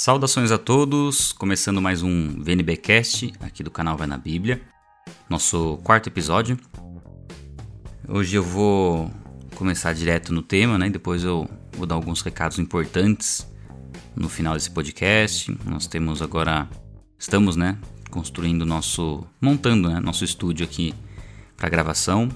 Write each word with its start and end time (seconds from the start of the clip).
Saudações 0.00 0.52
a 0.52 0.58
todos, 0.58 1.32
começando 1.32 1.82
mais 1.82 2.04
um 2.04 2.40
VNBcast 2.40 3.32
aqui 3.40 3.64
do 3.64 3.70
canal 3.72 3.96
Vai 3.96 4.06
na 4.06 4.16
Bíblia, 4.16 4.62
nosso 5.28 5.76
quarto 5.82 6.06
episódio. 6.06 6.56
Hoje 8.06 8.36
eu 8.36 8.42
vou 8.44 9.10
começar 9.56 9.92
direto 9.92 10.32
no 10.32 10.40
tema, 10.40 10.78
né? 10.78 10.88
Depois 10.88 11.24
eu 11.24 11.50
vou 11.72 11.84
dar 11.84 11.96
alguns 11.96 12.22
recados 12.22 12.60
importantes 12.60 13.44
no 14.14 14.28
final 14.28 14.54
desse 14.54 14.70
podcast. 14.70 15.52
Nós 15.66 15.88
temos 15.88 16.22
agora, 16.22 16.68
estamos, 17.18 17.56
né, 17.56 17.76
construindo 18.08 18.64
nosso, 18.64 19.26
montando, 19.40 19.90
né, 19.90 19.98
nosso 19.98 20.22
estúdio 20.22 20.64
aqui 20.64 20.94
para 21.56 21.68
gravação. 21.68 22.28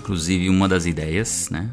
Inclusive 0.00 0.50
uma 0.50 0.68
das 0.68 0.84
ideias, 0.84 1.48
né, 1.48 1.70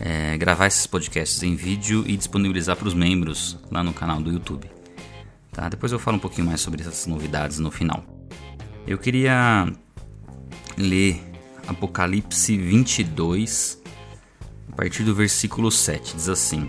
é, 0.00 0.36
gravar 0.36 0.66
esses 0.66 0.86
podcasts 0.86 1.42
em 1.42 1.54
vídeo 1.54 2.04
e 2.06 2.16
disponibilizar 2.16 2.76
para 2.76 2.88
os 2.88 2.94
membros 2.94 3.58
lá 3.70 3.82
no 3.82 3.92
canal 3.92 4.20
do 4.20 4.32
YouTube. 4.32 4.70
Tá? 5.52 5.68
Depois 5.68 5.92
eu 5.92 5.98
falo 5.98 6.16
um 6.16 6.20
pouquinho 6.20 6.46
mais 6.46 6.60
sobre 6.60 6.80
essas 6.82 7.06
novidades 7.06 7.58
no 7.58 7.70
final. 7.70 8.04
Eu 8.86 8.98
queria 8.98 9.66
ler 10.76 11.22
Apocalipse 11.66 12.56
22, 12.56 13.80
a 14.72 14.76
partir 14.76 15.04
do 15.04 15.14
versículo 15.14 15.70
7. 15.70 16.16
Diz 16.16 16.28
assim: 16.28 16.68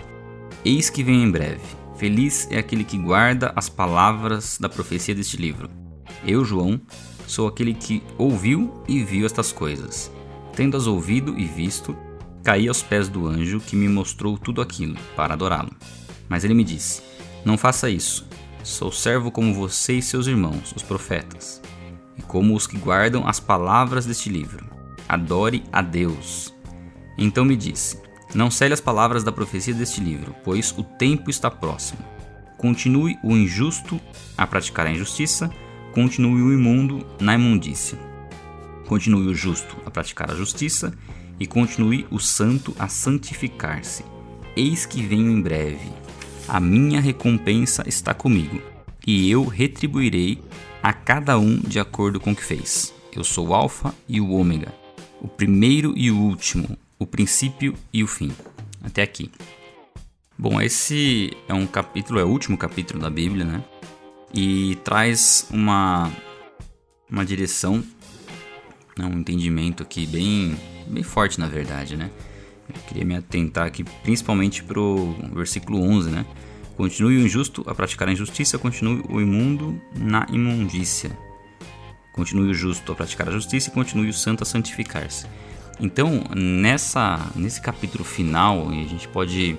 Eis 0.64 0.88
que 0.88 1.02
vem 1.02 1.22
em 1.22 1.30
breve. 1.30 1.60
Feliz 1.96 2.46
é 2.50 2.58
aquele 2.58 2.84
que 2.84 2.98
guarda 2.98 3.52
as 3.56 3.68
palavras 3.68 4.58
da 4.58 4.68
profecia 4.68 5.14
deste 5.14 5.36
livro. 5.36 5.68
Eu, 6.26 6.44
João, 6.44 6.80
sou 7.26 7.48
aquele 7.48 7.74
que 7.74 8.02
ouviu 8.18 8.82
e 8.86 9.02
viu 9.02 9.26
estas 9.26 9.50
coisas. 9.50 10.10
Tendo-as 10.54 10.86
ouvido 10.86 11.38
e 11.38 11.44
visto, 11.44 11.96
Caí 12.46 12.68
aos 12.68 12.80
pés 12.80 13.08
do 13.08 13.26
anjo 13.26 13.58
que 13.58 13.74
me 13.74 13.88
mostrou 13.88 14.38
tudo 14.38 14.62
aquilo, 14.62 14.96
para 15.16 15.34
adorá-lo. 15.34 15.72
Mas 16.28 16.44
ele 16.44 16.54
me 16.54 16.62
disse: 16.62 17.02
Não 17.44 17.58
faça 17.58 17.90
isso. 17.90 18.24
Sou 18.62 18.92
servo 18.92 19.32
como 19.32 19.52
você 19.52 19.94
e 19.94 20.02
seus 20.02 20.28
irmãos, 20.28 20.72
os 20.76 20.80
profetas, 20.84 21.60
e 22.16 22.22
como 22.22 22.54
os 22.54 22.64
que 22.64 22.78
guardam 22.78 23.26
as 23.26 23.40
palavras 23.40 24.06
deste 24.06 24.30
livro. 24.30 24.64
Adore 25.08 25.64
a 25.72 25.82
Deus. 25.82 26.54
Então 27.18 27.44
me 27.44 27.56
disse: 27.56 28.00
Não 28.32 28.48
cele 28.48 28.74
as 28.74 28.80
palavras 28.80 29.24
da 29.24 29.32
profecia 29.32 29.74
deste 29.74 30.00
livro, 30.00 30.32
pois 30.44 30.70
o 30.78 30.84
tempo 30.84 31.28
está 31.28 31.50
próximo. 31.50 31.98
Continue 32.56 33.18
o 33.24 33.32
injusto 33.32 34.00
a 34.38 34.46
praticar 34.46 34.86
a 34.86 34.92
injustiça, 34.92 35.50
continue 35.92 36.42
o 36.42 36.52
imundo 36.52 37.04
na 37.20 37.34
imundícia. 37.34 37.98
Continue 38.86 39.26
o 39.26 39.34
justo 39.34 39.76
a 39.84 39.90
praticar 39.90 40.30
a 40.30 40.36
justiça 40.36 40.96
e 41.38 41.46
continue 41.46 42.06
o 42.10 42.18
santo 42.18 42.74
a 42.78 42.88
santificar-se. 42.88 44.04
Eis 44.56 44.86
que 44.86 45.02
venho 45.02 45.30
em 45.30 45.40
breve. 45.40 45.92
A 46.48 46.60
minha 46.60 47.00
recompensa 47.00 47.84
está 47.86 48.14
comigo, 48.14 48.60
e 49.06 49.30
eu 49.30 49.44
retribuirei 49.44 50.40
a 50.82 50.92
cada 50.92 51.38
um 51.38 51.58
de 51.58 51.78
acordo 51.80 52.20
com 52.20 52.32
o 52.32 52.36
que 52.36 52.44
fez. 52.44 52.94
Eu 53.12 53.24
sou 53.24 53.48
o 53.48 53.54
Alfa 53.54 53.94
e 54.08 54.20
o 54.20 54.30
Ômega, 54.30 54.72
o 55.20 55.26
primeiro 55.26 55.92
e 55.96 56.10
o 56.10 56.18
último, 56.18 56.76
o 56.98 57.06
princípio 57.06 57.74
e 57.92 58.02
o 58.02 58.06
fim. 58.06 58.30
Até 58.82 59.02
aqui. 59.02 59.30
Bom, 60.38 60.60
esse 60.60 61.32
é 61.48 61.54
um 61.54 61.66
capítulo, 61.66 62.20
é 62.20 62.24
o 62.24 62.28
último 62.28 62.58
capítulo 62.58 63.00
da 63.00 63.10
Bíblia, 63.10 63.44
né? 63.44 63.64
E 64.34 64.76
traz 64.84 65.48
uma, 65.50 66.12
uma 67.10 67.24
direção? 67.24 67.82
Um 69.04 69.18
entendimento 69.18 69.82
aqui 69.82 70.06
bem 70.06 70.56
bem 70.86 71.02
forte 71.02 71.38
na 71.38 71.46
verdade, 71.46 71.96
né? 71.96 72.10
Eu 72.68 72.80
queria 72.82 73.04
me 73.04 73.14
atentar 73.14 73.66
aqui 73.66 73.84
principalmente 74.02 74.62
pro 74.62 75.14
versículo 75.34 75.80
11, 75.80 76.10
né? 76.10 76.26
Continue 76.76 77.16
o 77.16 77.20
injusto 77.20 77.64
a 77.66 77.74
praticar 77.74 78.08
a 78.08 78.12
injustiça, 78.12 78.58
continue 78.58 79.02
o 79.08 79.20
imundo 79.20 79.80
na 79.94 80.26
imundícia. 80.30 81.16
Continue 82.12 82.50
o 82.50 82.54
justo 82.54 82.92
a 82.92 82.94
praticar 82.94 83.28
a 83.28 83.32
justiça 83.32 83.68
e 83.68 83.72
continue 83.72 84.08
o 84.08 84.12
santo 84.12 84.42
a 84.42 84.46
santificar-se. 84.46 85.26
Então, 85.78 86.24
nessa, 86.34 87.30
nesse 87.34 87.60
capítulo 87.60 88.04
final, 88.04 88.68
a 88.70 88.72
gente 88.72 89.06
pode 89.08 89.56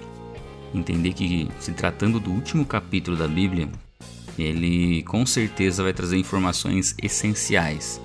entender 0.73 1.13
que, 1.13 1.47
se 1.59 1.71
tratando 1.71 2.19
do 2.19 2.31
último 2.31 2.65
capítulo 2.65 3.15
da 3.15 3.27
Bíblia, 3.27 3.69
ele 4.37 5.03
com 5.03 5.25
certeza 5.25 5.83
vai 5.83 5.93
trazer 5.93 6.17
informações 6.17 6.95
essenciais 7.01 8.01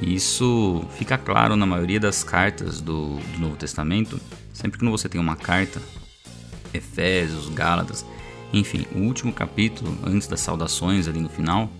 isso 0.00 0.84
fica 0.96 1.18
claro 1.18 1.56
na 1.56 1.66
maioria 1.66 2.00
das 2.00 2.22
cartas 2.22 2.80
do, 2.80 3.16
do 3.16 3.38
Novo 3.38 3.56
Testamento. 3.56 4.20
Sempre 4.52 4.78
que 4.78 4.84
você 4.84 5.08
tem 5.08 5.20
uma 5.20 5.36
carta, 5.36 5.80
Efésios, 6.72 7.48
Gálatas, 7.48 8.04
enfim, 8.52 8.86
o 8.94 8.98
último 9.00 9.32
capítulo, 9.32 9.96
antes 10.04 10.28
das 10.28 10.40
saudações 10.40 11.08
ali 11.08 11.20
no 11.20 11.28
final, 11.28 11.70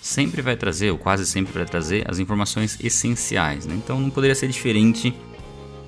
sempre 0.00 0.42
vai 0.42 0.56
trazer, 0.56 0.90
ou 0.90 0.98
quase 0.98 1.26
sempre 1.26 1.52
vai 1.52 1.64
trazer, 1.64 2.04
as 2.10 2.18
informações 2.18 2.78
essenciais. 2.82 3.66
Né? 3.66 3.74
Então 3.76 4.00
não 4.00 4.10
poderia 4.10 4.34
ser 4.34 4.48
diferente 4.48 5.14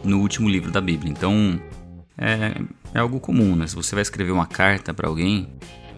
no 0.05 0.21
último 0.21 0.49
livro 0.49 0.71
da 0.71 0.81
Bíblia. 0.81 1.11
Então 1.11 1.61
é, 2.17 2.61
é 2.95 2.99
algo 3.01 3.19
comum, 3.19 3.57
né? 3.57 3.67
Se 3.67 3.75
você 3.75 3.95
vai 3.95 4.03
escrever 4.03 4.33
uma 4.33 4.47
carta 4.47 4.93
para 4.93 5.09
alguém, 5.09 5.49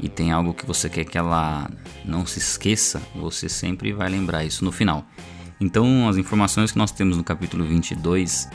e 0.00 0.08
tem 0.08 0.32
algo 0.32 0.54
que 0.54 0.66
você 0.66 0.88
quer 0.88 1.04
que 1.04 1.16
ela 1.16 1.70
não 2.04 2.26
se 2.26 2.38
esqueça, 2.38 3.02
você 3.14 3.48
sempre 3.48 3.92
vai 3.92 4.08
lembrar 4.08 4.44
isso 4.44 4.64
no 4.64 4.72
final. 4.72 5.06
Então, 5.60 6.08
as 6.08 6.16
informações 6.16 6.72
que 6.72 6.78
nós 6.78 6.90
temos 6.90 7.16
no 7.16 7.24
capítulo 7.24 7.64
22 7.64 8.48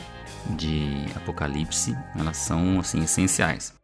de 0.56 1.04
Apocalipse, 1.14 1.96
elas 2.16 2.36
são 2.36 2.78
assim 2.78 3.02
essenciais. 3.02 3.74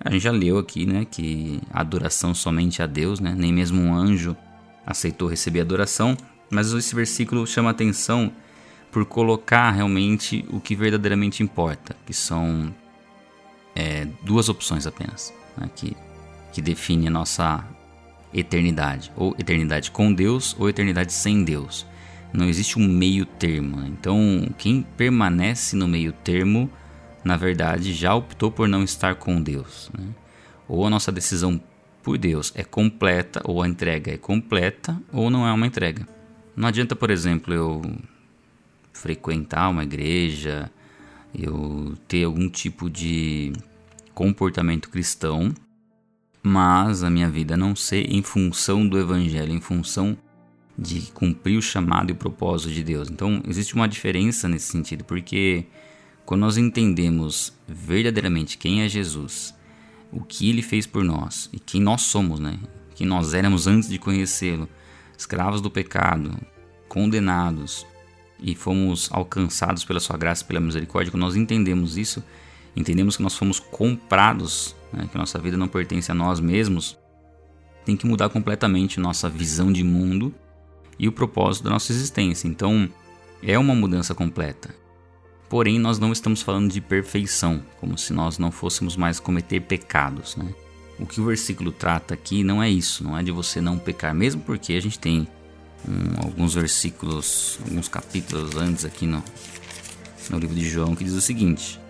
A 0.00 0.10
gente 0.10 0.22
já 0.22 0.30
leu 0.30 0.58
aqui, 0.58 0.86
né, 0.86 1.04
que 1.04 1.60
a 1.72 1.80
adoração 1.80 2.34
somente 2.34 2.82
a 2.82 2.86
Deus, 2.86 3.18
né, 3.20 3.34
nem 3.36 3.52
mesmo 3.52 3.80
um 3.80 3.92
anjo 3.92 4.36
aceitou 4.86 5.28
receber 5.28 5.60
adoração, 5.60 6.16
mas 6.50 6.72
esse 6.72 6.94
versículo 6.94 7.46
chama 7.46 7.70
atenção 7.70 8.32
por 8.90 9.04
colocar 9.04 9.70
realmente 9.70 10.46
o 10.50 10.60
que 10.60 10.74
verdadeiramente 10.74 11.42
importa, 11.42 11.96
que 12.06 12.14
são 12.14 12.74
é, 13.74 14.06
duas 14.22 14.48
opções 14.48 14.86
apenas, 14.86 15.34
né, 15.56 15.68
que 15.74 15.96
que 16.52 16.62
define 16.62 17.08
a 17.08 17.10
nossa 17.10 17.64
eternidade, 18.32 19.12
ou 19.16 19.34
eternidade 19.38 19.90
com 19.90 20.12
Deus 20.12 20.54
ou 20.58 20.68
eternidade 20.68 21.12
sem 21.12 21.44
Deus. 21.44 21.86
Não 22.32 22.46
existe 22.46 22.78
um 22.78 22.86
meio 22.86 23.24
termo. 23.24 23.86
Então, 23.86 24.48
quem 24.58 24.82
permanece 24.82 25.74
no 25.74 25.88
meio 25.88 26.12
termo, 26.12 26.70
na 27.24 27.36
verdade, 27.36 27.92
já 27.94 28.14
optou 28.14 28.50
por 28.50 28.68
não 28.68 28.82
estar 28.82 29.14
com 29.14 29.40
Deus. 29.40 29.90
Né? 29.98 30.06
Ou 30.68 30.86
a 30.86 30.90
nossa 30.90 31.10
decisão 31.10 31.60
por 32.02 32.18
Deus 32.18 32.52
é 32.54 32.62
completa, 32.62 33.40
ou 33.44 33.62
a 33.62 33.68
entrega 33.68 34.12
é 34.12 34.18
completa, 34.18 35.00
ou 35.12 35.30
não 35.30 35.46
é 35.46 35.52
uma 35.52 35.66
entrega. 35.66 36.06
Não 36.54 36.68
adianta, 36.68 36.94
por 36.94 37.10
exemplo, 37.10 37.54
eu 37.54 37.82
frequentar 38.92 39.70
uma 39.70 39.84
igreja, 39.84 40.70
eu 41.34 41.94
ter 42.06 42.24
algum 42.24 42.48
tipo 42.48 42.90
de 42.90 43.52
comportamento 44.12 44.90
cristão 44.90 45.54
mas 46.42 47.02
a 47.02 47.10
minha 47.10 47.28
vida 47.28 47.56
não 47.56 47.74
ser 47.74 48.10
em 48.10 48.22
função 48.22 48.86
do 48.86 48.98
Evangelho, 48.98 49.52
em 49.52 49.60
função 49.60 50.16
de 50.78 51.10
cumprir 51.12 51.58
o 51.58 51.62
chamado 51.62 52.10
e 52.10 52.12
o 52.12 52.16
propósito 52.16 52.72
de 52.72 52.84
Deus. 52.84 53.10
Então, 53.10 53.42
existe 53.46 53.74
uma 53.74 53.88
diferença 53.88 54.48
nesse 54.48 54.70
sentido, 54.70 55.04
porque 55.04 55.66
quando 56.24 56.42
nós 56.42 56.56
entendemos 56.56 57.52
verdadeiramente 57.66 58.56
quem 58.56 58.82
é 58.82 58.88
Jesus, 58.88 59.54
o 60.12 60.22
que 60.22 60.48
ele 60.48 60.62
fez 60.62 60.86
por 60.86 61.02
nós 61.02 61.50
e 61.52 61.58
quem 61.58 61.80
nós 61.80 62.02
somos, 62.02 62.38
né? 62.38 62.58
Quem 62.94 63.06
nós 63.06 63.34
éramos 63.34 63.66
antes 63.66 63.88
de 63.88 63.98
conhecê-lo, 63.98 64.68
escravos 65.16 65.60
do 65.60 65.70
pecado, 65.70 66.36
condenados 66.88 67.86
e 68.40 68.54
fomos 68.54 69.08
alcançados 69.12 69.84
pela 69.84 70.00
sua 70.00 70.16
graça 70.16 70.44
pela 70.44 70.60
misericórdia, 70.60 71.10
quando 71.10 71.22
nós 71.22 71.36
entendemos 71.36 71.96
isso, 71.96 72.22
entendemos 72.76 73.16
que 73.16 73.22
nós 73.22 73.36
fomos 73.36 73.58
comprados 73.58 74.76
né, 74.92 75.08
que 75.10 75.18
nossa 75.18 75.38
vida 75.38 75.56
não 75.56 75.68
pertence 75.68 76.10
a 76.10 76.14
nós 76.14 76.40
mesmos, 76.40 76.98
tem 77.84 77.96
que 77.96 78.06
mudar 78.06 78.28
completamente 78.28 79.00
nossa 79.00 79.28
visão 79.28 79.72
de 79.72 79.82
mundo 79.82 80.34
e 80.98 81.08
o 81.08 81.12
propósito 81.12 81.64
da 81.64 81.70
nossa 81.70 81.92
existência. 81.92 82.46
Então, 82.46 82.88
é 83.42 83.58
uma 83.58 83.74
mudança 83.74 84.14
completa. 84.14 84.74
Porém, 85.48 85.78
nós 85.78 85.98
não 85.98 86.12
estamos 86.12 86.42
falando 86.42 86.70
de 86.70 86.80
perfeição, 86.80 87.62
como 87.80 87.96
se 87.96 88.12
nós 88.12 88.38
não 88.38 88.50
fôssemos 88.50 88.96
mais 88.96 89.18
cometer 89.18 89.60
pecados. 89.60 90.36
Né? 90.36 90.52
O 90.98 91.06
que 91.06 91.20
o 91.20 91.24
versículo 91.24 91.72
trata 91.72 92.12
aqui 92.12 92.44
não 92.44 92.62
é 92.62 92.68
isso, 92.68 93.02
não 93.02 93.16
é 93.16 93.22
de 93.22 93.30
você 93.30 93.60
não 93.60 93.78
pecar, 93.78 94.14
mesmo 94.14 94.42
porque 94.42 94.74
a 94.74 94.80
gente 94.80 94.98
tem 94.98 95.26
um, 95.88 96.26
alguns 96.26 96.54
versículos, 96.54 97.58
alguns 97.64 97.88
capítulos 97.88 98.56
antes 98.56 98.84
aqui 98.84 99.06
no, 99.06 99.22
no 100.28 100.38
livro 100.38 100.54
de 100.54 100.68
João 100.68 100.94
que 100.94 101.04
diz 101.04 101.14
o 101.14 101.20
seguinte: 101.20 101.80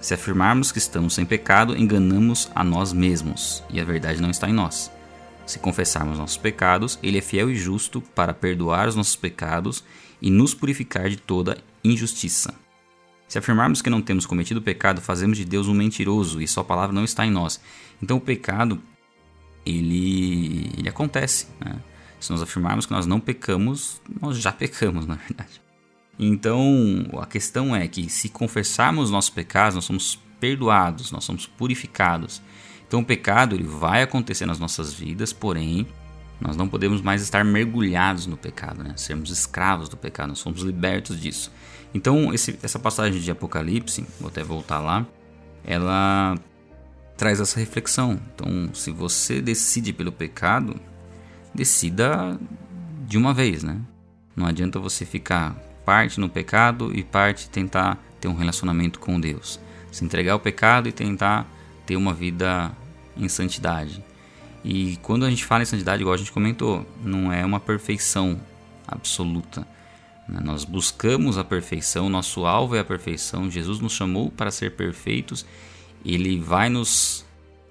se 0.00 0.14
afirmarmos 0.14 0.72
que 0.72 0.78
estamos 0.78 1.14
sem 1.14 1.26
pecado, 1.26 1.76
enganamos 1.76 2.50
a 2.54 2.64
nós 2.64 2.92
mesmos, 2.92 3.62
e 3.68 3.80
a 3.80 3.84
verdade 3.84 4.20
não 4.20 4.30
está 4.30 4.48
em 4.48 4.52
nós. 4.52 4.90
Se 5.46 5.58
confessarmos 5.58 6.18
nossos 6.18 6.36
pecados, 6.36 6.98
Ele 7.02 7.18
é 7.18 7.20
fiel 7.20 7.50
e 7.50 7.56
justo 7.56 8.00
para 8.00 8.32
perdoar 8.32 8.88
os 8.88 8.96
nossos 8.96 9.16
pecados 9.16 9.84
e 10.22 10.30
nos 10.30 10.54
purificar 10.54 11.08
de 11.08 11.16
toda 11.16 11.58
injustiça. 11.84 12.54
Se 13.28 13.38
afirmarmos 13.38 13.82
que 13.82 13.90
não 13.90 14.00
temos 14.00 14.26
cometido 14.26 14.62
pecado, 14.62 15.00
fazemos 15.00 15.36
de 15.36 15.44
Deus 15.44 15.68
um 15.68 15.74
mentiroso 15.74 16.40
e 16.40 16.48
Sua 16.48 16.64
palavra 16.64 16.94
não 16.94 17.04
está 17.04 17.26
em 17.26 17.30
nós. 17.30 17.60
Então, 18.02 18.16
o 18.16 18.20
pecado 18.20 18.80
ele, 19.64 20.70
ele 20.76 20.88
acontece. 20.88 21.46
Né? 21.60 21.78
Se 22.18 22.30
nós 22.30 22.42
afirmarmos 22.42 22.86
que 22.86 22.92
nós 22.92 23.06
não 23.06 23.20
pecamos, 23.20 24.00
nós 24.20 24.38
já 24.38 24.52
pecamos, 24.52 25.04
na 25.06 25.14
verdade. 25.14 25.60
Então, 26.22 27.06
a 27.18 27.24
questão 27.24 27.74
é 27.74 27.88
que 27.88 28.10
se 28.10 28.28
confessarmos 28.28 29.10
nossos 29.10 29.30
pecados, 29.30 29.76
nós 29.76 29.86
somos 29.86 30.18
perdoados, 30.38 31.10
nós 31.10 31.24
somos 31.24 31.46
purificados. 31.46 32.42
Então, 32.86 33.00
o 33.00 33.04
pecado 33.04 33.56
ele 33.56 33.64
vai 33.64 34.02
acontecer 34.02 34.44
nas 34.44 34.58
nossas 34.58 34.92
vidas, 34.92 35.32
porém, 35.32 35.86
nós 36.38 36.58
não 36.58 36.68
podemos 36.68 37.00
mais 37.00 37.22
estar 37.22 37.42
mergulhados 37.42 38.26
no 38.26 38.36
pecado, 38.36 38.84
né? 38.84 38.92
sermos 38.96 39.30
escravos 39.30 39.88
do 39.88 39.96
pecado, 39.96 40.28
nós 40.28 40.40
somos 40.40 40.60
libertos 40.60 41.18
disso. 41.18 41.50
Então, 41.94 42.34
esse, 42.34 42.58
essa 42.62 42.78
passagem 42.78 43.18
de 43.18 43.30
Apocalipse, 43.30 44.06
vou 44.20 44.28
até 44.28 44.44
voltar 44.44 44.78
lá, 44.78 45.06
ela 45.64 46.36
traz 47.16 47.40
essa 47.40 47.58
reflexão. 47.58 48.20
Então, 48.34 48.68
se 48.74 48.90
você 48.90 49.40
decide 49.40 49.90
pelo 49.90 50.12
pecado, 50.12 50.78
decida 51.54 52.38
de 53.06 53.16
uma 53.16 53.32
vez, 53.32 53.62
né? 53.62 53.80
Não 54.36 54.46
adianta 54.46 54.78
você 54.78 55.06
ficar 55.06 55.69
parte 55.90 56.20
no 56.20 56.28
pecado 56.28 56.96
e 56.96 57.02
parte 57.02 57.50
tentar 57.50 57.98
ter 58.20 58.28
um 58.28 58.36
relacionamento 58.36 59.00
com 59.00 59.18
Deus. 59.18 59.58
Se 59.90 60.04
entregar 60.04 60.34
ao 60.34 60.38
pecado 60.38 60.88
e 60.88 60.92
tentar 60.92 61.44
ter 61.84 61.96
uma 61.96 62.14
vida 62.14 62.70
em 63.16 63.28
santidade. 63.28 64.00
E 64.64 65.00
quando 65.02 65.24
a 65.24 65.30
gente 65.30 65.44
fala 65.44 65.64
em 65.64 65.66
santidade, 65.66 66.00
igual 66.00 66.14
a 66.14 66.16
gente 66.16 66.30
comentou, 66.30 66.86
não 67.02 67.32
é 67.32 67.44
uma 67.44 67.58
perfeição 67.58 68.40
absoluta. 68.86 69.66
Né? 70.28 70.40
Nós 70.44 70.64
buscamos 70.64 71.36
a 71.36 71.42
perfeição, 71.42 72.08
nosso 72.08 72.46
alvo 72.46 72.76
é 72.76 72.78
a 72.78 72.84
perfeição. 72.84 73.50
Jesus 73.50 73.80
nos 73.80 73.92
chamou 73.92 74.30
para 74.30 74.52
ser 74.52 74.76
perfeitos, 74.76 75.44
ele 76.04 76.38
vai 76.38 76.68
nos 76.68 77.24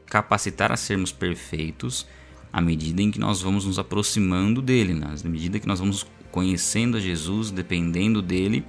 capacitar 0.07 0.73
a 0.73 0.75
sermos 0.75 1.13
perfeitos 1.13 2.05
à 2.51 2.59
medida 2.59 3.01
em 3.01 3.11
que 3.11 3.19
nós 3.19 3.41
vamos 3.41 3.63
nos 3.63 3.79
aproximando 3.79 4.61
dele, 4.61 4.93
né? 4.93 5.15
à 5.23 5.29
medida 5.29 5.57
que 5.57 5.67
nós 5.67 5.79
vamos 5.79 6.05
conhecendo 6.31 6.97
a 6.97 6.99
Jesus, 6.99 7.51
dependendo 7.51 8.21
dele, 8.21 8.65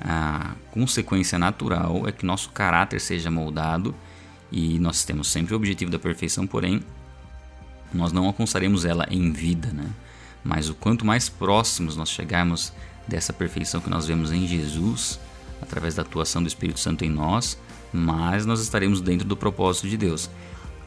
a 0.00 0.54
consequência 0.70 1.38
natural 1.38 2.06
é 2.06 2.12
que 2.12 2.26
nosso 2.26 2.50
caráter 2.50 3.00
seja 3.00 3.30
moldado 3.30 3.94
e 4.52 4.78
nós 4.78 5.04
temos 5.04 5.28
sempre 5.28 5.54
o 5.54 5.56
objetivo 5.56 5.90
da 5.90 5.98
perfeição, 5.98 6.46
porém, 6.46 6.82
nós 7.92 8.12
não 8.12 8.26
alcançaremos 8.26 8.84
ela 8.84 9.06
em 9.10 9.32
vida, 9.32 9.68
né? 9.72 9.90
Mas 10.44 10.68
o 10.68 10.74
quanto 10.74 11.04
mais 11.04 11.28
próximos 11.28 11.96
nós 11.96 12.08
chegarmos 12.08 12.72
dessa 13.08 13.32
perfeição 13.32 13.80
que 13.80 13.90
nós 13.90 14.06
vemos 14.06 14.32
em 14.32 14.46
Jesus, 14.46 15.18
através 15.60 15.94
da 15.94 16.02
atuação 16.02 16.42
do 16.42 16.48
Espírito 16.48 16.78
Santo 16.78 17.04
em 17.04 17.10
nós, 17.10 17.58
mais 17.92 18.46
nós 18.46 18.60
estaremos 18.60 19.00
dentro 19.00 19.26
do 19.26 19.36
propósito 19.36 19.88
de 19.88 19.96
Deus. 19.96 20.30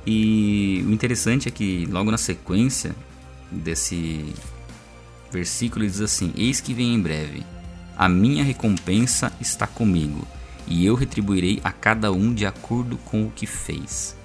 E 0.05 0.83
o 0.87 0.91
interessante 0.91 1.47
é 1.47 1.51
que 1.51 1.85
logo 1.87 2.09
na 2.11 2.17
sequência 2.17 2.95
desse 3.51 4.33
versículo 5.31 5.85
diz 5.85 6.01
assim: 6.01 6.33
Eis 6.35 6.59
que 6.59 6.73
vem 6.73 6.93
em 6.93 7.01
breve, 7.01 7.43
a 7.97 8.07
minha 8.07 8.43
recompensa 8.43 9.31
está 9.39 9.67
comigo, 9.67 10.27
e 10.67 10.85
eu 10.85 10.95
retribuirei 10.95 11.59
a 11.63 11.71
cada 11.71 12.11
um 12.11 12.33
de 12.33 12.45
acordo 12.45 12.97
com 12.97 13.25
o 13.25 13.31
que 13.31 13.45
fez. 13.45 14.15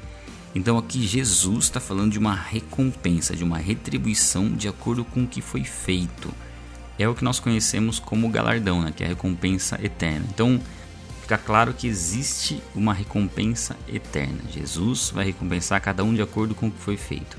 Então 0.55 0.79
aqui 0.79 1.05
Jesus 1.05 1.65
está 1.65 1.81
falando 1.81 2.13
de 2.13 2.19
uma 2.19 2.35
recompensa, 2.35 3.35
de 3.35 3.43
uma 3.43 3.59
retribuição 3.59 4.51
de 4.51 4.69
acordo 4.69 5.05
com 5.05 5.25
o 5.25 5.27
que 5.27 5.41
foi 5.41 5.65
feito. 5.65 6.33
É 6.97 7.09
o 7.09 7.15
que 7.15 7.25
nós 7.25 7.41
conhecemos 7.41 7.99
como 7.99 8.29
galardão, 8.29 8.81
né? 8.81 8.93
que 8.95 9.03
é 9.03 9.07
a 9.07 9.09
recompensa 9.09 9.77
eterna. 9.83 10.25
Então 10.33 10.61
fica 11.23 11.37
claro 11.37 11.75
que 11.75 11.89
existe 11.89 12.63
uma 12.73 12.95
recompensa 12.95 13.77
eterna. 13.89 14.39
Jesus 14.49 15.11
vai 15.11 15.25
recompensar 15.25 15.81
cada 15.81 16.05
um 16.05 16.15
de 16.15 16.23
acordo 16.23 16.55
com 16.55 16.69
o 16.69 16.71
que 16.71 16.79
foi 16.79 16.97
feito. 16.97 17.37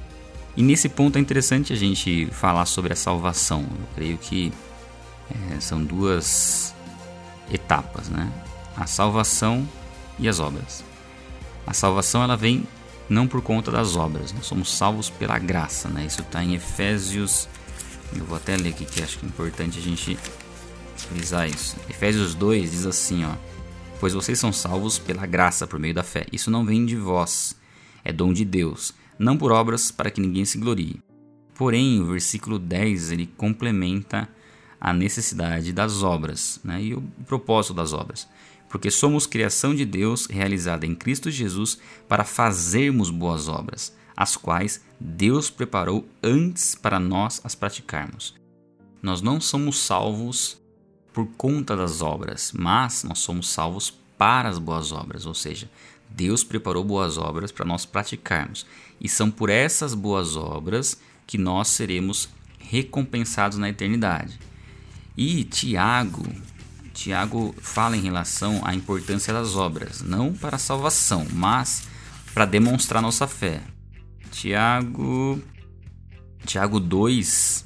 E 0.57 0.63
nesse 0.63 0.87
ponto 0.87 1.17
é 1.17 1.21
interessante 1.21 1.73
a 1.73 1.75
gente 1.75 2.27
falar 2.31 2.65
sobre 2.65 2.93
a 2.93 2.95
salvação. 2.95 3.61
Eu 3.61 3.87
creio 3.93 4.17
que 4.17 4.53
é, 5.29 5.59
são 5.59 5.83
duas 5.83 6.73
etapas, 7.51 8.07
né? 8.07 8.31
A 8.77 8.85
salvação 8.85 9.67
e 10.17 10.29
as 10.29 10.39
obras. 10.39 10.83
A 11.67 11.73
salvação 11.73 12.23
ela 12.23 12.37
vem 12.37 12.65
não 13.09 13.27
por 13.27 13.41
conta 13.41 13.69
das 13.69 13.95
obras, 13.95 14.33
nós 14.33 14.45
somos 14.45 14.73
salvos 14.73 15.09
pela 15.09 15.37
graça, 15.37 15.89
né? 15.89 16.05
Isso 16.05 16.21
está 16.21 16.43
em 16.43 16.55
Efésios, 16.55 17.47
eu 18.15 18.23
vou 18.25 18.37
até 18.37 18.55
ler 18.55 18.69
aqui 18.69 18.85
que 18.85 19.03
acho 19.03 19.19
que 19.19 19.25
é 19.25 19.29
importante 19.29 19.77
a 19.77 19.81
gente 19.81 20.17
frisar 20.95 21.47
isso. 21.47 21.75
Efésios 21.89 22.33
2 22.33 22.71
diz 22.71 22.85
assim, 22.85 23.25
ó: 23.25 23.33
Pois 23.99 24.13
vocês 24.13 24.39
são 24.39 24.53
salvos 24.53 24.97
pela 24.97 25.25
graça 25.25 25.67
por 25.67 25.79
meio 25.79 25.93
da 25.93 26.03
fé. 26.03 26.25
Isso 26.31 26.49
não 26.49 26.65
vem 26.65 26.85
de 26.85 26.95
vós, 26.95 27.55
é 28.03 28.13
dom 28.13 28.31
de 28.31 28.45
Deus 28.45 28.93
não 29.17 29.38
por 29.38 29.51
obras 29.51 29.91
para 29.91 30.12
que 30.12 30.21
ninguém 30.21 30.45
se 30.45 30.57
glorie. 30.57 31.01
Porém, 31.56 32.01
o 32.01 32.06
versículo 32.06 32.59
10 32.59 33.12
ele 33.12 33.25
complementa 33.25 34.27
a 34.79 34.94
necessidade 34.94 35.71
das 35.71 36.03
obras 36.03 36.59
né, 36.63 36.81
e 36.81 36.94
o 36.94 37.01
propósito 37.25 37.73
das 37.73 37.94
obras. 37.94 38.27
Porque 38.69 38.91
somos 38.91 39.25
criação 39.25 39.73
de 39.73 39.85
Deus 39.85 40.25
realizada 40.25 40.85
em 40.85 40.94
Cristo 40.94 41.31
Jesus 41.31 41.79
para 42.07 42.23
fazermos 42.25 43.09
boas 43.09 43.47
obras, 43.47 43.95
as 44.15 44.35
quais 44.35 44.83
Deus 45.00 45.50
preparou 45.50 46.07
antes 46.21 46.75
para 46.75 47.00
nós 47.00 47.39
as 47.44 47.56
praticarmos. 47.56 48.35
Nós 49.01 49.21
não 49.21 49.39
somos 49.39 49.79
salvos 49.79 50.62
por 51.13 51.25
conta 51.38 51.75
das 51.75 52.01
obras, 52.01 52.51
mas 52.53 53.03
nós 53.03 53.19
somos 53.19 53.50
salvos 53.50 53.94
para 54.17 54.50
as 54.50 54.57
boas 54.57 54.91
obras, 54.91 55.25
ou 55.25 55.33
seja, 55.33 55.69
Deus 56.09 56.43
preparou 56.43 56.83
boas 56.83 57.17
obras 57.17 57.51
para 57.51 57.65
nós 57.65 57.85
praticarmos, 57.85 58.65
e 58.99 59.09
são 59.09 59.29
por 59.29 59.49
essas 59.49 59.93
boas 59.93 60.35
obras 60.35 60.97
que 61.27 61.37
nós 61.37 61.69
seremos 61.69 62.29
recompensados 62.59 63.57
na 63.57 63.69
eternidade. 63.69 64.39
E 65.17 65.43
Tiago, 65.43 66.25
Tiago 66.93 67.55
fala 67.59 67.95
em 67.95 68.01
relação 68.01 68.61
à 68.63 68.73
importância 68.73 69.33
das 69.33 69.55
obras, 69.55 70.01
não 70.01 70.33
para 70.33 70.55
a 70.55 70.59
salvação, 70.59 71.25
mas 71.31 71.87
para 72.33 72.45
demonstrar 72.45 73.01
nossa 73.01 73.27
fé. 73.27 73.61
Tiago 74.31 75.41
Tiago 76.45 76.79
2 76.79 77.65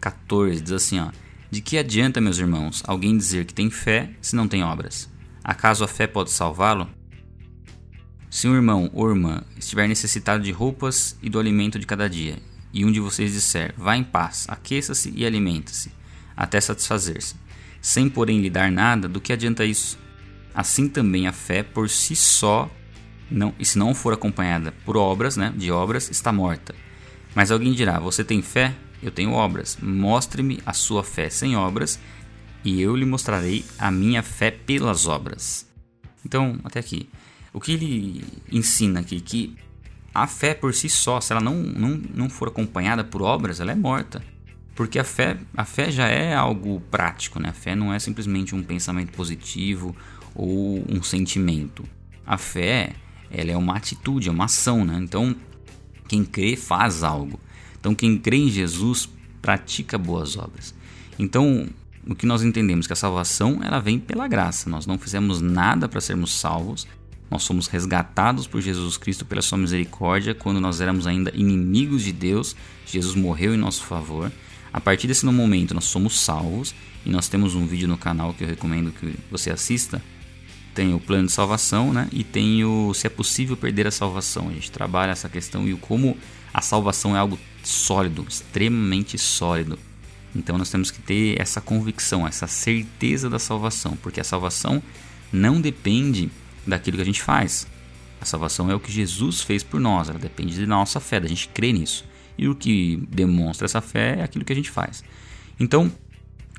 14 0.00 0.60
diz 0.60 0.72
assim, 0.72 1.00
ó: 1.00 1.10
De 1.50 1.60
que 1.60 1.78
adianta, 1.78 2.20
meus 2.20 2.38
irmãos, 2.38 2.82
alguém 2.86 3.16
dizer 3.16 3.44
que 3.44 3.54
tem 3.54 3.70
fé 3.70 4.10
se 4.20 4.34
não 4.34 4.48
tem 4.48 4.62
obras? 4.62 5.08
Acaso 5.42 5.84
a 5.84 5.88
fé 5.88 6.06
pode 6.06 6.30
salvá-lo? 6.30 6.88
Se 8.30 8.46
um 8.46 8.54
irmão 8.54 8.88
ou 8.94 9.10
irmã 9.10 9.42
estiver 9.58 9.88
necessitado 9.88 10.44
de 10.44 10.52
roupas 10.52 11.18
e 11.20 11.28
do 11.28 11.40
alimento 11.40 11.80
de 11.80 11.84
cada 11.84 12.08
dia, 12.08 12.38
e 12.72 12.84
um 12.84 12.92
de 12.92 13.00
vocês 13.00 13.32
disser, 13.32 13.74
vá 13.76 13.96
em 13.96 14.04
paz, 14.04 14.46
aqueça-se 14.48 15.12
e 15.16 15.26
alimente-se, 15.26 15.90
até 16.36 16.60
satisfazer-se, 16.60 17.34
sem 17.82 18.08
porém 18.08 18.40
lhe 18.40 18.48
dar 18.48 18.70
nada, 18.70 19.08
do 19.08 19.20
que 19.20 19.32
adianta 19.32 19.64
isso? 19.64 19.98
Assim 20.54 20.88
também 20.88 21.26
a 21.26 21.32
fé 21.32 21.64
por 21.64 21.90
si 21.90 22.14
só, 22.14 22.70
não, 23.28 23.52
e 23.58 23.64
se 23.64 23.76
não 23.76 23.92
for 23.96 24.12
acompanhada 24.12 24.72
por 24.84 24.96
obras, 24.96 25.36
né, 25.36 25.52
de 25.56 25.72
obras, 25.72 26.08
está 26.08 26.32
morta. 26.32 26.72
Mas 27.34 27.50
alguém 27.50 27.72
dirá, 27.72 27.98
você 27.98 28.22
tem 28.22 28.40
fé? 28.42 28.72
Eu 29.02 29.10
tenho 29.10 29.32
obras. 29.32 29.76
Mostre-me 29.82 30.60
a 30.64 30.72
sua 30.72 31.02
fé 31.02 31.28
sem 31.30 31.56
obras, 31.56 31.98
e 32.64 32.80
eu 32.80 32.94
lhe 32.94 33.04
mostrarei 33.04 33.64
a 33.76 33.90
minha 33.90 34.22
fé 34.22 34.52
pelas 34.52 35.08
obras. 35.08 35.66
Então, 36.24 36.60
até 36.62 36.78
aqui. 36.78 37.08
O 37.52 37.60
que 37.60 37.72
ele 37.72 38.24
ensina 38.50 39.00
aqui 39.00 39.20
que 39.20 39.56
a 40.14 40.26
fé 40.26 40.54
por 40.54 40.74
si 40.74 40.88
só, 40.88 41.20
se 41.20 41.32
ela 41.32 41.40
não, 41.40 41.54
não, 41.54 42.00
não 42.14 42.30
for 42.30 42.48
acompanhada 42.48 43.04
por 43.04 43.22
obras, 43.22 43.60
ela 43.60 43.72
é 43.72 43.74
morta. 43.74 44.22
Porque 44.74 44.98
a 44.98 45.04
fé, 45.04 45.36
a 45.56 45.64
fé 45.64 45.90
já 45.90 46.08
é 46.08 46.34
algo 46.34 46.80
prático, 46.90 47.38
né? 47.38 47.50
A 47.50 47.52
fé 47.52 47.74
não 47.74 47.92
é 47.92 47.98
simplesmente 47.98 48.54
um 48.54 48.62
pensamento 48.62 49.12
positivo 49.12 49.94
ou 50.34 50.84
um 50.88 51.02
sentimento. 51.02 51.84
A 52.26 52.38
fé, 52.38 52.94
ela 53.30 53.50
é 53.50 53.56
uma 53.56 53.76
atitude, 53.76 54.28
é 54.28 54.32
uma 54.32 54.46
ação, 54.46 54.84
né? 54.84 54.98
Então, 55.00 55.34
quem 56.08 56.24
crê 56.24 56.56
faz 56.56 57.02
algo. 57.02 57.38
Então, 57.78 57.94
quem 57.94 58.16
crê 58.18 58.36
em 58.36 58.50
Jesus 58.50 59.08
pratica 59.42 59.98
boas 59.98 60.36
obras. 60.36 60.74
Então, 61.18 61.68
o 62.06 62.14
que 62.14 62.26
nós 62.26 62.42
entendemos 62.42 62.86
que 62.86 62.92
a 62.92 62.96
salvação 62.96 63.60
ela 63.62 63.80
vem 63.80 63.98
pela 63.98 64.26
graça. 64.26 64.70
Nós 64.70 64.86
não 64.86 64.98
fizemos 64.98 65.40
nada 65.40 65.88
para 65.88 66.00
sermos 66.00 66.32
salvos, 66.38 66.86
nós 67.30 67.44
somos 67.44 67.68
resgatados 67.68 68.46
por 68.46 68.60
Jesus 68.60 68.96
Cristo 68.96 69.24
pela 69.24 69.40
sua 69.40 69.56
misericórdia 69.56 70.34
quando 70.34 70.60
nós 70.60 70.80
éramos 70.80 71.06
ainda 71.06 71.30
inimigos 71.34 72.02
de 72.02 72.12
Deus. 72.12 72.56
Jesus 72.84 73.14
morreu 73.14 73.54
em 73.54 73.58
nosso 73.58 73.84
favor. 73.84 74.32
A 74.72 74.80
partir 74.80 75.06
desse 75.06 75.24
momento, 75.24 75.72
nós 75.72 75.84
somos 75.84 76.18
salvos 76.18 76.74
e 77.06 77.10
nós 77.10 77.28
temos 77.28 77.54
um 77.54 77.66
vídeo 77.66 77.86
no 77.86 77.96
canal 77.96 78.34
que 78.34 78.42
eu 78.42 78.48
recomendo 78.48 78.92
que 78.92 79.14
você 79.30 79.50
assista. 79.50 80.02
Tem 80.74 80.92
o 80.92 80.98
plano 80.98 81.26
de 81.26 81.32
salvação, 81.32 81.92
né? 81.92 82.08
E 82.12 82.24
tem 82.24 82.64
o 82.64 82.92
se 82.94 83.06
é 83.06 83.10
possível 83.10 83.56
perder 83.56 83.86
a 83.86 83.90
salvação. 83.90 84.48
A 84.48 84.52
gente 84.52 84.70
trabalha 84.70 85.12
essa 85.12 85.28
questão 85.28 85.68
e 85.68 85.74
como 85.74 86.16
a 86.52 86.60
salvação 86.60 87.14
é 87.14 87.18
algo 87.18 87.38
sólido, 87.62 88.26
extremamente 88.28 89.16
sólido. 89.18 89.78
Então 90.34 90.56
nós 90.56 90.70
temos 90.70 90.90
que 90.90 91.00
ter 91.00 91.40
essa 91.40 91.60
convicção, 91.60 92.26
essa 92.26 92.46
certeza 92.46 93.28
da 93.28 93.38
salvação, 93.38 93.96
porque 94.00 94.20
a 94.20 94.24
salvação 94.24 94.82
não 95.32 95.60
depende 95.60 96.30
daquilo 96.66 96.96
que 96.96 97.02
a 97.02 97.06
gente 97.06 97.22
faz. 97.22 97.66
A 98.20 98.24
salvação 98.24 98.70
é 98.70 98.74
o 98.74 98.80
que 98.80 98.92
Jesus 98.92 99.40
fez 99.40 99.62
por 99.62 99.80
nós, 99.80 100.08
ela 100.08 100.18
depende 100.18 100.60
da 100.60 100.66
nossa 100.66 101.00
fé, 101.00 101.18
da 101.18 101.28
gente 101.28 101.48
crer 101.48 101.72
nisso. 101.72 102.04
E 102.36 102.48
o 102.48 102.54
que 102.54 102.96
demonstra 103.10 103.66
essa 103.66 103.80
fé 103.80 104.18
é 104.18 104.22
aquilo 104.22 104.44
que 104.44 104.52
a 104.52 104.56
gente 104.56 104.70
faz. 104.70 105.02
Então, 105.58 105.92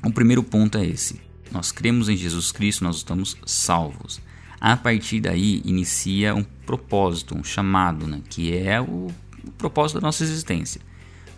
o 0.04 0.12
primeiro 0.12 0.42
ponto 0.42 0.78
é 0.78 0.86
esse: 0.86 1.20
nós 1.50 1.70
cremos 1.72 2.08
em 2.08 2.16
Jesus 2.16 2.52
Cristo, 2.52 2.84
nós 2.84 2.96
estamos 2.96 3.36
salvos. 3.46 4.20
A 4.60 4.76
partir 4.76 5.20
daí 5.20 5.60
inicia 5.64 6.34
um 6.34 6.44
propósito, 6.44 7.36
um 7.36 7.42
chamado, 7.42 8.06
né, 8.06 8.20
que 8.28 8.56
é 8.56 8.80
o, 8.80 9.08
o 9.44 9.50
propósito 9.58 10.00
da 10.00 10.06
nossa 10.06 10.22
existência. 10.22 10.80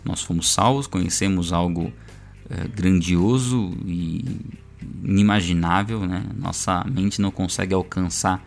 Nós 0.03 0.21
fomos 0.21 0.51
salvos, 0.51 0.85
conhecemos 0.85 1.51
algo 1.51 1.91
é, 2.47 2.67
grandioso 2.67 3.75
e 3.83 4.23
inimaginável, 5.03 6.05
né? 6.05 6.23
Nossa 6.37 6.83
mente 6.83 7.19
não 7.19 7.31
consegue 7.31 7.73
alcançar 7.73 8.45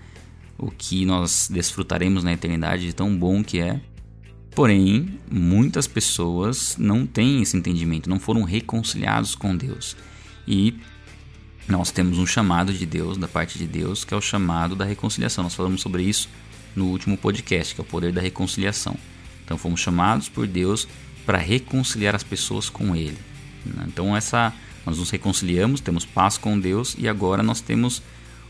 o 0.59 0.71
que 0.71 1.05
nós 1.07 1.49
desfrutaremos 1.51 2.25
na 2.25 2.33
eternidade 2.33 2.87
de 2.87 2.93
tão 2.93 3.17
bom 3.17 3.43
que 3.45 3.61
é. 3.61 3.81
Porém, 4.51 5.21
muitas 5.31 5.87
pessoas 5.87 6.77
não 6.77 7.07
têm 7.07 7.41
esse 7.41 7.57
entendimento, 7.57 8.11
não 8.11 8.19
foram 8.19 8.43
reconciliados 8.43 9.37
com 9.37 9.57
Deus. 9.57 9.97
E 10.47 10.75
nós 11.69 11.93
temos 11.93 12.19
um 12.19 12.27
chamado 12.27 12.73
de 12.73 12.85
Deus, 12.85 13.17
da 13.17 13.29
parte 13.29 13.57
de 13.57 13.67
Deus, 13.67 14.05
que 14.05 14.13
é 14.13 14.17
o 14.17 14.21
chamado 14.21 14.75
da 14.75 14.85
reconciliação. 14.85 15.45
Nós 15.45 15.55
falamos 15.55 15.81
sobre 15.81 16.03
isso 16.03 16.29
no 16.75 16.87
último 16.87 17.17
podcast, 17.17 17.75
que 17.75 17.81
é 17.81 17.85
o 17.85 17.87
poder 17.87 18.13
da 18.13 18.21
reconciliação. 18.21 18.97
Então, 19.45 19.57
fomos 19.57 19.81
chamados 19.81 20.29
por 20.29 20.47
Deus 20.47 20.89
para 21.25 21.39
reconciliar 21.39 22.17
as 22.17 22.25
pessoas 22.25 22.69
com 22.69 22.97
Ele. 22.97 23.19
Então, 23.87 24.17
essa 24.17 24.53
nós 24.85 24.99
nos 24.99 25.11
reconciliamos, 25.11 25.83
temos 25.83 26.07
paz 26.07 26.39
com 26.39 26.59
Deus 26.59 26.97
e 26.99 27.07
agora 27.07 27.43
nós 27.43 27.61
temos 27.61 28.03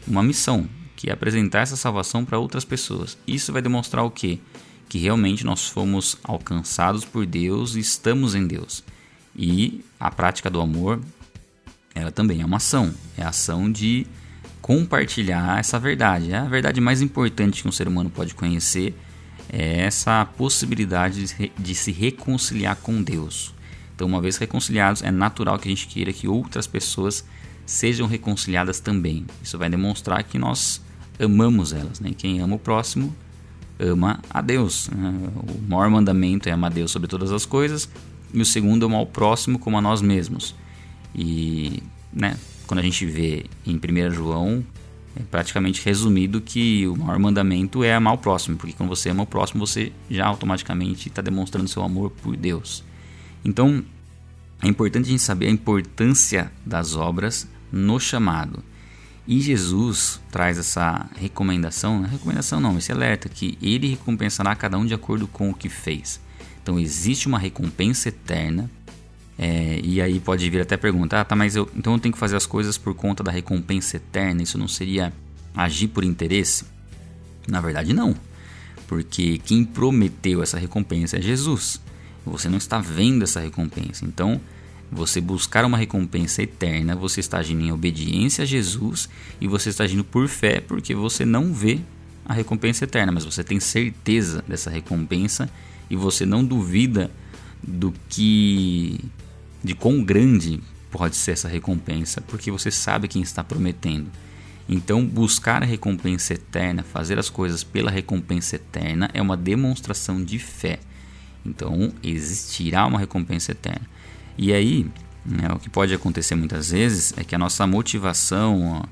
uma 0.06 0.22
missão, 0.22 0.68
que 0.98 1.08
é 1.08 1.12
apresentar 1.12 1.60
essa 1.60 1.76
salvação 1.76 2.24
para 2.24 2.38
outras 2.38 2.64
pessoas. 2.64 3.16
Isso 3.26 3.52
vai 3.52 3.62
demonstrar 3.62 4.04
o 4.04 4.10
quê? 4.10 4.38
que 4.88 4.98
realmente 4.98 5.44
nós 5.44 5.68
fomos 5.68 6.16
alcançados 6.24 7.04
por 7.04 7.26
Deus 7.26 7.74
e 7.74 7.80
estamos 7.80 8.34
em 8.34 8.46
Deus. 8.46 8.82
E 9.36 9.84
a 10.00 10.10
prática 10.10 10.48
do 10.48 10.60
amor, 10.60 11.00
ela 11.94 12.10
também 12.10 12.40
é 12.40 12.44
uma 12.44 12.56
ação, 12.56 12.92
é 13.16 13.22
a 13.22 13.28
ação 13.28 13.70
de 13.70 14.06
compartilhar 14.62 15.60
essa 15.60 15.78
verdade. 15.78 16.32
É 16.32 16.38
a 16.38 16.44
verdade 16.44 16.80
mais 16.80 17.02
importante 17.02 17.62
que 17.62 17.68
um 17.68 17.72
ser 17.72 17.86
humano 17.86 18.10
pode 18.10 18.34
conhecer 18.34 18.94
é 19.50 19.80
essa 19.80 20.26
possibilidade 20.26 21.52
de 21.58 21.74
se 21.74 21.90
reconciliar 21.90 22.76
com 22.76 23.02
Deus. 23.02 23.54
Então, 23.94 24.06
uma 24.06 24.20
vez 24.20 24.36
reconciliados, 24.36 25.02
é 25.02 25.10
natural 25.10 25.58
que 25.58 25.68
a 25.68 25.70
gente 25.70 25.88
queira 25.88 26.12
que 26.12 26.28
outras 26.28 26.66
pessoas 26.66 27.24
sejam 27.64 28.06
reconciliadas 28.06 28.78
também. 28.78 29.26
Isso 29.42 29.56
vai 29.56 29.70
demonstrar 29.70 30.22
que 30.22 30.38
nós 30.38 30.82
amamos 31.18 31.72
elas. 31.72 32.00
Né? 32.00 32.12
Quem 32.16 32.40
ama 32.40 32.56
o 32.56 32.58
próximo 32.58 33.14
ama 33.78 34.20
a 34.30 34.40
Deus. 34.40 34.88
Né? 34.88 35.14
O 35.36 35.70
maior 35.70 35.88
mandamento 35.90 36.48
é 36.48 36.52
amar 36.52 36.70
a 36.70 36.74
Deus 36.74 36.90
sobre 36.90 37.08
todas 37.08 37.32
as 37.32 37.46
coisas, 37.46 37.88
e 38.32 38.40
o 38.40 38.44
segundo 38.44 38.84
é 38.84 38.88
amar 38.88 39.00
o 39.00 39.06
próximo 39.06 39.58
como 39.58 39.78
a 39.78 39.80
nós 39.80 40.02
mesmos. 40.02 40.54
E 41.14 41.82
né, 42.12 42.36
quando 42.66 42.80
a 42.80 42.82
gente 42.82 43.06
vê 43.06 43.46
em 43.66 43.76
1 43.76 44.10
João, 44.10 44.64
é 45.16 45.22
praticamente 45.30 45.84
resumido 45.84 46.40
que 46.40 46.86
o 46.86 46.96
maior 46.96 47.18
mandamento 47.18 47.82
é 47.82 47.94
amar 47.94 48.14
o 48.14 48.18
próximo, 48.18 48.56
porque 48.56 48.74
quando 48.74 48.90
você 48.90 49.10
ama 49.10 49.22
o 49.22 49.26
próximo, 49.26 49.66
você 49.66 49.92
já 50.10 50.26
automaticamente 50.26 51.08
está 51.08 51.22
demonstrando 51.22 51.68
seu 51.68 51.82
amor 51.82 52.10
por 52.22 52.36
Deus. 52.36 52.84
Então, 53.44 53.82
é 54.62 54.68
importante 54.68 55.06
a 55.06 55.10
gente 55.10 55.22
saber 55.22 55.46
a 55.46 55.50
importância 55.50 56.52
das 56.64 56.94
obras 56.94 57.48
no 57.72 57.98
chamado. 57.98 58.62
E 59.28 59.42
Jesus 59.42 60.18
traz 60.30 60.56
essa 60.56 61.06
recomendação, 61.14 61.98
não 61.98 62.06
é 62.06 62.08
recomendação 62.08 62.58
não, 62.60 62.78
esse 62.78 62.90
alerta, 62.90 63.28
que 63.28 63.58
ele 63.60 63.86
recompensará 63.86 64.56
cada 64.56 64.78
um 64.78 64.86
de 64.86 64.94
acordo 64.94 65.28
com 65.28 65.50
o 65.50 65.54
que 65.54 65.68
fez. 65.68 66.18
Então 66.62 66.80
existe 66.80 67.28
uma 67.28 67.38
recompensa 67.38 68.08
eterna. 68.08 68.70
É, 69.38 69.80
e 69.84 70.00
aí 70.00 70.18
pode 70.18 70.48
vir 70.48 70.62
até 70.62 70.78
perguntar, 70.78 71.20
ah, 71.20 71.24
tá, 71.26 71.36
mas 71.36 71.54
eu, 71.54 71.68
então 71.76 71.92
eu 71.92 71.98
tenho 71.98 72.14
que 72.14 72.18
fazer 72.18 72.36
as 72.36 72.46
coisas 72.46 72.78
por 72.78 72.94
conta 72.94 73.22
da 73.22 73.30
recompensa 73.30 73.98
eterna? 73.98 74.42
Isso 74.42 74.56
não 74.56 74.66
seria 74.66 75.12
agir 75.54 75.88
por 75.88 76.04
interesse? 76.04 76.64
Na 77.46 77.60
verdade, 77.60 77.92
não. 77.92 78.16
Porque 78.86 79.36
quem 79.44 79.62
prometeu 79.62 80.42
essa 80.42 80.58
recompensa 80.58 81.18
é 81.18 81.20
Jesus. 81.20 81.78
Você 82.24 82.48
não 82.48 82.56
está 82.56 82.80
vendo 82.80 83.24
essa 83.24 83.40
recompensa. 83.40 84.06
Então, 84.06 84.40
você 84.90 85.20
buscar 85.20 85.64
uma 85.64 85.76
recompensa 85.76 86.42
eterna, 86.42 86.96
você 86.96 87.20
está 87.20 87.38
agindo 87.38 87.62
em 87.62 87.72
obediência 87.72 88.42
a 88.42 88.46
Jesus 88.46 89.08
e 89.40 89.46
você 89.46 89.68
está 89.68 89.84
agindo 89.84 90.04
por 90.04 90.28
fé, 90.28 90.60
porque 90.60 90.94
você 90.94 91.24
não 91.24 91.52
vê 91.52 91.80
a 92.24 92.32
recompensa 92.32 92.84
eterna, 92.84 93.12
mas 93.12 93.24
você 93.24 93.44
tem 93.44 93.60
certeza 93.60 94.42
dessa 94.46 94.70
recompensa 94.70 95.48
e 95.90 95.96
você 95.96 96.26
não 96.26 96.44
duvida 96.44 97.10
do 97.62 97.92
que 98.08 99.00
de 99.62 99.74
quão 99.74 100.02
grande 100.02 100.60
pode 100.90 101.16
ser 101.16 101.32
essa 101.32 101.48
recompensa, 101.48 102.20
porque 102.20 102.50
você 102.50 102.70
sabe 102.70 103.08
quem 103.08 103.22
está 103.22 103.42
prometendo. 103.44 104.10
Então, 104.68 105.04
buscar 105.04 105.62
a 105.62 105.66
recompensa 105.66 106.34
eterna, 106.34 106.82
fazer 106.82 107.18
as 107.18 107.30
coisas 107.30 107.64
pela 107.64 107.90
recompensa 107.90 108.56
eterna 108.56 109.08
é 109.14 109.22
uma 109.22 109.36
demonstração 109.36 110.22
de 110.22 110.38
fé. 110.38 110.78
Então, 111.44 111.92
existirá 112.02 112.86
uma 112.86 112.98
recompensa 112.98 113.52
eterna. 113.52 113.86
E 114.38 114.52
aí, 114.52 114.86
né, 115.26 115.48
o 115.52 115.58
que 115.58 115.68
pode 115.68 115.92
acontecer 115.92 116.36
muitas 116.36 116.70
vezes 116.70 117.12
é 117.16 117.24
que 117.24 117.34
a 117.34 117.38
nossa 117.38 117.66
motivação 117.66 118.82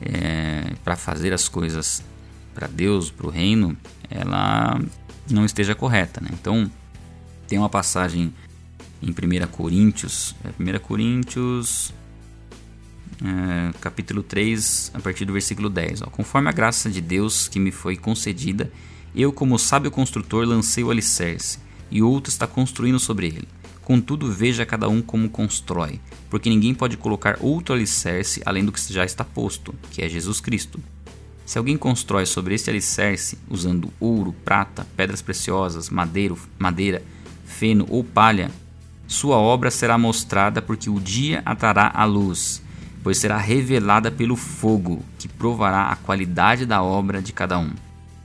é, 0.00 0.74
para 0.84 0.96
fazer 0.96 1.32
as 1.32 1.48
coisas 1.48 2.02
para 2.54 2.66
Deus, 2.66 3.10
para 3.10 3.26
o 3.26 3.30
reino, 3.30 3.76
ela 4.10 4.78
não 5.30 5.44
esteja 5.44 5.74
correta. 5.74 6.20
Né? 6.20 6.28
Então, 6.32 6.70
tem 7.48 7.58
uma 7.58 7.70
passagem 7.70 8.32
em 9.02 9.10
1 9.10 9.46
Coríntios, 9.48 10.34
1 10.60 10.68
é, 10.68 10.78
Coríntios, 10.78 11.94
é, 13.24 13.72
capítulo 13.80 14.22
3, 14.22 14.92
a 14.94 15.00
partir 15.00 15.24
do 15.24 15.32
versículo 15.32 15.70
10. 15.70 16.02
Ó. 16.02 16.06
Conforme 16.06 16.48
a 16.48 16.52
graça 16.52 16.90
de 16.90 17.00
Deus 17.00 17.48
que 17.48 17.58
me 17.58 17.70
foi 17.70 17.96
concedida, 17.96 18.70
eu, 19.14 19.32
como 19.32 19.58
sábio 19.58 19.90
construtor, 19.90 20.46
lancei 20.46 20.84
o 20.84 20.90
alicerce, 20.90 21.58
e 21.90 22.02
outro 22.02 22.30
está 22.30 22.46
construindo 22.46 22.98
sobre 22.98 23.26
ele. 23.26 23.48
Contudo, 23.82 24.30
veja 24.30 24.64
cada 24.64 24.88
um 24.88 25.02
como 25.02 25.28
constrói, 25.28 26.00
porque 26.30 26.48
ninguém 26.48 26.72
pode 26.72 26.96
colocar 26.96 27.36
outro 27.40 27.74
alicerce 27.74 28.40
além 28.46 28.64
do 28.64 28.70
que 28.70 28.92
já 28.92 29.04
está 29.04 29.24
posto, 29.24 29.74
que 29.90 30.02
é 30.02 30.08
Jesus 30.08 30.40
Cristo. 30.40 30.80
Se 31.44 31.58
alguém 31.58 31.76
constrói 31.76 32.24
sobre 32.24 32.54
este 32.54 32.70
alicerce 32.70 33.36
usando 33.50 33.92
ouro, 33.98 34.32
prata, 34.44 34.86
pedras 34.96 35.20
preciosas, 35.20 35.90
madeiro, 35.90 36.38
madeira, 36.58 37.02
feno 37.44 37.84
ou 37.90 38.04
palha, 38.04 38.50
sua 39.08 39.36
obra 39.36 39.70
será 39.70 39.98
mostrada 39.98 40.62
porque 40.62 40.88
o 40.88 41.00
dia 41.00 41.42
atrará 41.44 41.90
a 41.92 42.04
luz, 42.04 42.62
pois 43.02 43.18
será 43.18 43.36
revelada 43.36 44.10
pelo 44.10 44.36
fogo, 44.36 45.04
que 45.18 45.28
provará 45.28 45.88
a 45.88 45.96
qualidade 45.96 46.64
da 46.64 46.82
obra 46.82 47.20
de 47.20 47.32
cada 47.32 47.58
um. 47.58 47.72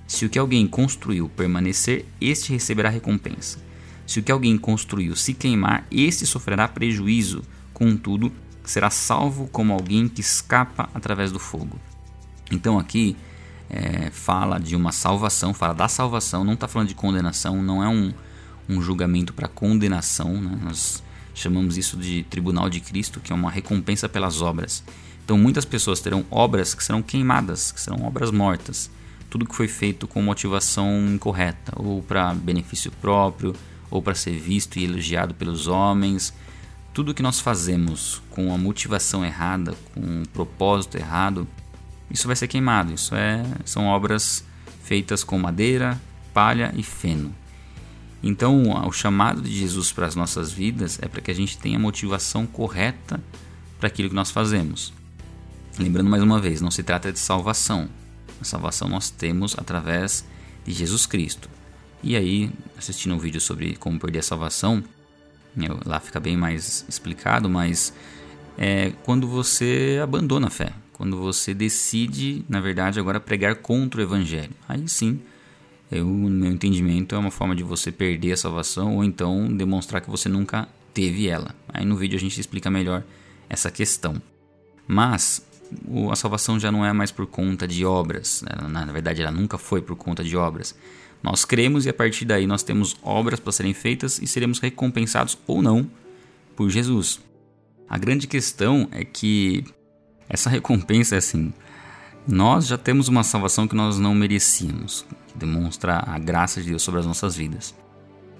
Se 0.07 0.25
o 0.25 0.29
que 0.29 0.39
alguém 0.39 0.65
construiu 0.67 1.27
permanecer, 1.27 2.05
este 2.21 2.53
receberá 2.53 2.89
recompensa. 2.89 3.66
Se 4.07 4.21
o 4.21 4.23
que 4.23 4.31
alguém 4.31 4.57
construiu 4.57 5.15
se 5.17 5.33
queimar, 5.33 5.85
este 5.91 6.25
sofrerá 6.25 6.65
prejuízo, 6.65 7.43
contudo, 7.73 8.31
será 8.63 8.89
salvo 8.89 9.47
como 9.49 9.73
alguém 9.73 10.07
que 10.07 10.21
escapa 10.21 10.89
através 10.93 11.31
do 11.31 11.39
fogo. 11.39 11.77
Então 12.49 12.79
aqui 12.79 13.17
é, 13.69 14.09
fala 14.09 14.59
de 14.59 14.77
uma 14.77 14.93
salvação, 14.93 15.53
fala 15.53 15.73
da 15.73 15.89
salvação, 15.89 16.45
não 16.45 16.53
está 16.53 16.69
falando 16.69 16.87
de 16.87 16.95
condenação, 16.95 17.61
não 17.61 17.83
é 17.83 17.89
um, 17.89 18.13
um 18.69 18.81
julgamento 18.81 19.33
para 19.33 19.49
condenação, 19.49 20.41
né? 20.41 20.57
nós 20.63 21.03
chamamos 21.35 21.77
isso 21.77 21.97
de 21.97 22.23
tribunal 22.23 22.69
de 22.69 22.79
Cristo, 22.79 23.19
que 23.19 23.33
é 23.33 23.35
uma 23.35 23.51
recompensa 23.51 24.07
pelas 24.07 24.41
obras. 24.41 24.83
Então 25.25 25.37
muitas 25.37 25.65
pessoas 25.65 25.99
terão 25.99 26.25
obras 26.31 26.73
que 26.73 26.81
serão 26.81 27.01
queimadas, 27.01 27.73
que 27.73 27.81
serão 27.81 28.05
obras 28.05 28.31
mortas. 28.31 28.89
Tudo 29.29 29.45
que 29.45 29.53
foi 29.53 29.67
feito 29.67 30.07
com 30.07 30.21
motivação 30.21 31.05
incorreta, 31.13 31.73
ou 31.75 32.01
para 32.01 32.33
benefício 32.33 32.89
próprio, 33.01 33.53
ou 33.89 34.01
para 34.01 34.15
ser 34.15 34.37
visto 34.37 34.77
e 34.77 34.85
elogiado 34.85 35.33
pelos 35.33 35.67
homens. 35.67 36.33
Tudo 36.93 37.13
que 37.13 37.21
nós 37.21 37.39
fazemos 37.39 38.21
com 38.29 38.53
a 38.53 38.57
motivação 38.57 39.23
errada, 39.23 39.75
com 39.93 39.99
um 39.99 40.23
propósito 40.25 40.97
errado, 40.97 41.47
isso 42.09 42.27
vai 42.27 42.35
ser 42.35 42.47
queimado. 42.47 42.93
Isso 42.93 43.15
é, 43.15 43.43
são 43.65 43.85
obras 43.85 44.43
feitas 44.83 45.23
com 45.23 45.37
madeira, 45.37 45.99
palha 46.33 46.73
e 46.75 46.83
feno. 46.83 47.33
Então, 48.23 48.85
o 48.85 48.91
chamado 48.91 49.41
de 49.41 49.51
Jesus 49.51 49.91
para 49.91 50.07
as 50.07 50.15
nossas 50.15 50.51
vidas 50.51 50.97
é 51.01 51.07
para 51.07 51.21
que 51.21 51.29
a 51.29 51.33
gente 51.33 51.57
tenha 51.57 51.77
a 51.77 51.81
motivação 51.81 52.47
correta 52.47 53.21
para 53.79 53.87
aquilo 53.87 54.09
que 54.09 54.15
nós 54.15 54.31
fazemos. 54.31 54.91
Lembrando 55.77 56.09
mais 56.09 56.23
uma 56.23 56.39
vez, 56.39 56.59
não 56.59 56.71
se 56.71 56.81
trata 56.81 57.11
de 57.11 57.19
salvação. 57.19 57.87
A 58.41 58.43
salvação 58.43 58.89
nós 58.89 59.09
temos 59.09 59.55
através 59.57 60.25
de 60.65 60.73
Jesus 60.73 61.05
Cristo. 61.05 61.47
E 62.03 62.15
aí, 62.15 62.51
assistindo 62.77 63.15
um 63.15 63.19
vídeo 63.19 63.41
sobre 63.41 63.75
como 63.75 63.99
perder 63.99 64.19
a 64.19 64.23
salvação, 64.23 64.83
eu, 65.57 65.79
lá 65.85 65.99
fica 65.99 66.19
bem 66.19 66.37
mais 66.37 66.85
explicado, 66.87 67.49
mas 67.49 67.93
é 68.57 68.93
quando 69.03 69.27
você 69.27 69.99
abandona 70.01 70.47
a 70.47 70.49
fé, 70.49 70.71
quando 70.93 71.17
você 71.17 71.53
decide, 71.53 72.45
na 72.47 72.59
verdade, 72.59 72.99
agora 72.99 73.19
pregar 73.19 73.55
contra 73.55 73.99
o 73.99 74.03
evangelho. 74.03 74.53
Aí 74.67 74.87
sim, 74.87 75.19
eu, 75.91 76.05
no 76.05 76.29
meu 76.29 76.51
entendimento, 76.51 77.15
é 77.15 77.17
uma 77.17 77.31
forma 77.31 77.55
de 77.55 77.63
você 77.63 77.91
perder 77.91 78.33
a 78.33 78.37
salvação 78.37 78.95
ou 78.95 79.03
então 79.03 79.47
demonstrar 79.55 80.01
que 80.01 80.09
você 80.09 80.29
nunca 80.29 80.67
teve 80.93 81.27
ela. 81.27 81.55
Aí 81.69 81.85
no 81.85 81.95
vídeo 81.95 82.17
a 82.17 82.19
gente 82.19 82.39
explica 82.39 82.69
melhor 82.69 83.03
essa 83.49 83.71
questão. 83.71 84.21
Mas 84.87 85.45
a 86.11 86.15
salvação 86.15 86.59
já 86.59 86.71
não 86.71 86.85
é 86.85 86.93
mais 86.93 87.11
por 87.11 87.27
conta 87.27 87.67
de 87.67 87.85
obras. 87.85 88.41
Né? 88.41 88.67
Na 88.67 88.85
verdade, 88.85 89.21
ela 89.21 89.31
nunca 89.31 89.57
foi 89.57 89.81
por 89.81 89.95
conta 89.95 90.23
de 90.23 90.35
obras. 90.35 90.75
Nós 91.21 91.45
cremos 91.45 91.85
e 91.85 91.89
a 91.89 91.93
partir 91.93 92.25
daí 92.25 92.45
nós 92.45 92.63
temos 92.63 92.95
obras 93.01 93.39
para 93.39 93.51
serem 93.51 93.73
feitas 93.73 94.19
e 94.19 94.27
seremos 94.27 94.59
recompensados 94.59 95.37
ou 95.47 95.61
não 95.61 95.89
por 96.55 96.69
Jesus. 96.69 97.19
A 97.89 97.97
grande 97.97 98.27
questão 98.27 98.87
é 98.91 99.03
que 99.03 99.63
essa 100.29 100.49
recompensa 100.51 101.15
é 101.15 101.17
assim: 101.17 101.53
nós 102.27 102.67
já 102.67 102.77
temos 102.77 103.07
uma 103.07 103.23
salvação 103.23 103.67
que 103.67 103.75
nós 103.75 103.97
não 103.97 104.13
merecíamos, 104.13 105.05
que 105.27 105.37
demonstra 105.37 106.03
a 106.05 106.17
graça 106.19 106.61
de 106.61 106.69
Deus 106.69 106.83
sobre 106.83 106.99
as 106.99 107.05
nossas 107.05 107.35
vidas. 107.35 107.75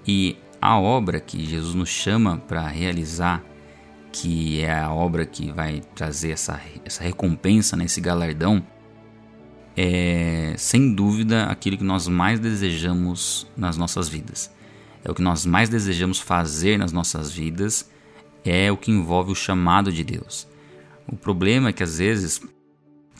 E 0.06 0.36
a 0.60 0.78
obra 0.78 1.20
que 1.20 1.44
Jesus 1.44 1.74
nos 1.74 1.88
chama 1.88 2.38
para 2.38 2.66
realizar 2.66 3.44
que 4.10 4.60
é 4.62 4.80
a 4.80 4.92
obra 4.92 5.24
que 5.26 5.52
vai 5.52 5.82
trazer 5.94 6.30
essa, 6.30 6.60
essa 6.84 7.02
recompensa, 7.04 7.76
né, 7.76 7.84
esse 7.84 8.00
galardão, 8.00 8.64
é 9.80 10.54
sem 10.58 10.92
dúvida 10.92 11.44
aquilo 11.44 11.78
que 11.78 11.84
nós 11.84 12.08
mais 12.08 12.40
desejamos 12.40 13.46
nas 13.56 13.76
nossas 13.76 14.08
vidas. 14.08 14.50
É 15.04 15.10
o 15.10 15.14
que 15.14 15.22
nós 15.22 15.46
mais 15.46 15.68
desejamos 15.68 16.18
fazer 16.18 16.76
nas 16.76 16.90
nossas 16.90 17.30
vidas, 17.30 17.88
é 18.44 18.72
o 18.72 18.76
que 18.76 18.90
envolve 18.90 19.30
o 19.30 19.36
chamado 19.36 19.92
de 19.92 20.02
Deus. 20.02 20.48
O 21.06 21.14
problema 21.14 21.68
é 21.68 21.72
que 21.72 21.84
às 21.84 21.98
vezes 21.98 22.42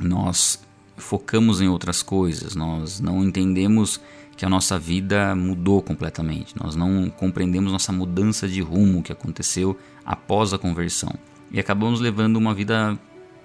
nós 0.00 0.61
focamos 0.97 1.61
em 1.61 1.69
outras 1.69 2.03
coisas, 2.03 2.57
nós 2.57 2.99
não 2.99 3.23
entendemos 3.23 4.00
que 4.37 4.45
a 4.45 4.49
nossa 4.49 4.77
vida 4.77 5.37
mudou 5.37 5.81
completamente. 5.81 6.57
Nós 6.61 6.75
não 6.75 7.09
compreendemos 7.09 7.71
nossa 7.71 7.93
mudança 7.93 8.49
de 8.49 8.61
rumo 8.61 9.00
que 9.00 9.12
aconteceu 9.12 9.79
após 10.05 10.53
a 10.53 10.59
conversão 10.59 11.15
e 11.53 11.61
acabamos 11.61 12.00
levando 12.00 12.37
uma 12.37 12.53
vida 12.53 12.99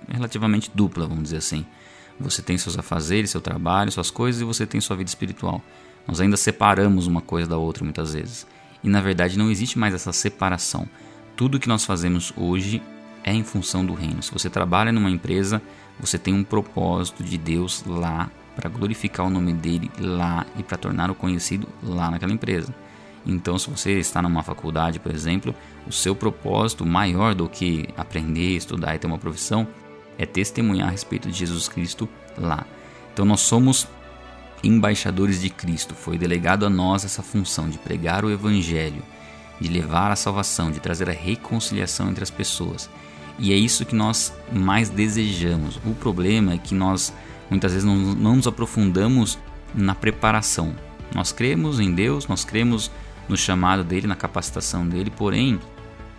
relativamente 0.07 0.71
dupla, 0.73 1.05
vamos 1.05 1.25
dizer 1.25 1.37
assim. 1.37 1.63
Você 2.19 2.41
tem 2.41 2.57
seus 2.57 2.77
afazeres, 2.77 3.31
seu 3.31 3.41
trabalho, 3.41 3.91
suas 3.91 4.11
coisas 4.11 4.41
e 4.41 4.45
você 4.45 4.65
tem 4.65 4.79
sua 4.79 4.95
vida 4.95 5.09
espiritual. 5.09 5.61
Nós 6.07 6.21
ainda 6.21 6.37
separamos 6.37 7.07
uma 7.07 7.21
coisa 7.21 7.49
da 7.49 7.57
outra 7.57 7.83
muitas 7.83 8.13
vezes. 8.13 8.45
E 8.83 8.89
na 8.89 9.01
verdade 9.01 9.37
não 9.37 9.49
existe 9.49 9.79
mais 9.79 9.93
essa 9.93 10.11
separação. 10.11 10.87
Tudo 11.35 11.59
que 11.59 11.67
nós 11.67 11.85
fazemos 11.85 12.33
hoje 12.37 12.81
é 13.23 13.33
em 13.33 13.43
função 13.43 13.85
do 13.85 13.93
reino. 13.93 14.21
Se 14.21 14.31
você 14.31 14.49
trabalha 14.49 14.91
numa 14.91 15.09
empresa, 15.09 15.61
você 15.99 16.17
tem 16.17 16.33
um 16.33 16.43
propósito 16.43 17.23
de 17.23 17.37
Deus 17.37 17.83
lá 17.85 18.29
para 18.55 18.69
glorificar 18.69 19.25
o 19.25 19.29
nome 19.29 19.53
dele 19.53 19.89
lá 19.97 20.45
e 20.57 20.63
para 20.63 20.77
torná-lo 20.77 21.15
conhecido 21.15 21.67
lá 21.81 22.11
naquela 22.11 22.33
empresa. 22.33 22.73
Então, 23.25 23.57
se 23.57 23.69
você 23.69 23.99
está 23.99 24.21
numa 24.21 24.43
faculdade, 24.43 24.99
por 24.99 25.11
exemplo, 25.11 25.55
o 25.87 25.91
seu 25.91 26.13
propósito 26.13 26.85
maior 26.85 27.33
do 27.33 27.47
que 27.47 27.87
aprender, 27.95 28.57
estudar 28.57 28.95
e 28.95 28.99
ter 28.99 29.07
uma 29.07 29.17
profissão 29.17 29.67
é 30.17 30.25
testemunhar 30.25 30.87
a 30.87 30.91
respeito 30.91 31.29
de 31.29 31.37
Jesus 31.37 31.67
Cristo 31.67 32.07
lá. 32.37 32.65
Então, 33.13 33.25
nós 33.25 33.41
somos 33.41 33.87
embaixadores 34.63 35.41
de 35.41 35.49
Cristo. 35.49 35.93
Foi 35.93 36.17
delegado 36.17 36.65
a 36.65 36.69
nós 36.69 37.03
essa 37.05 37.21
função 37.21 37.69
de 37.69 37.77
pregar 37.77 38.23
o 38.23 38.31
Evangelho, 38.31 39.03
de 39.59 39.69
levar 39.69 40.11
a 40.11 40.15
salvação, 40.15 40.71
de 40.71 40.79
trazer 40.79 41.09
a 41.09 41.13
reconciliação 41.13 42.09
entre 42.09 42.23
as 42.23 42.31
pessoas. 42.31 42.89
E 43.37 43.51
é 43.51 43.55
isso 43.55 43.85
que 43.85 43.95
nós 43.95 44.33
mais 44.51 44.89
desejamos. 44.89 45.79
O 45.85 45.93
problema 45.95 46.53
é 46.53 46.57
que 46.57 46.73
nós 46.73 47.13
muitas 47.49 47.73
vezes 47.73 47.85
não, 47.85 47.95
não 47.95 48.35
nos 48.35 48.47
aprofundamos 48.47 49.37
na 49.73 49.93
preparação. 49.93 50.73
Nós 51.13 51.31
cremos 51.31 51.79
em 51.79 51.93
Deus, 51.93 52.27
nós 52.27 52.43
cremos 52.43 52.91
no 53.27 53.37
chamado 53.37 53.83
dele, 53.83 54.07
na 54.07 54.15
capacitação 54.15 54.87
dele, 54.87 55.11
porém, 55.11 55.59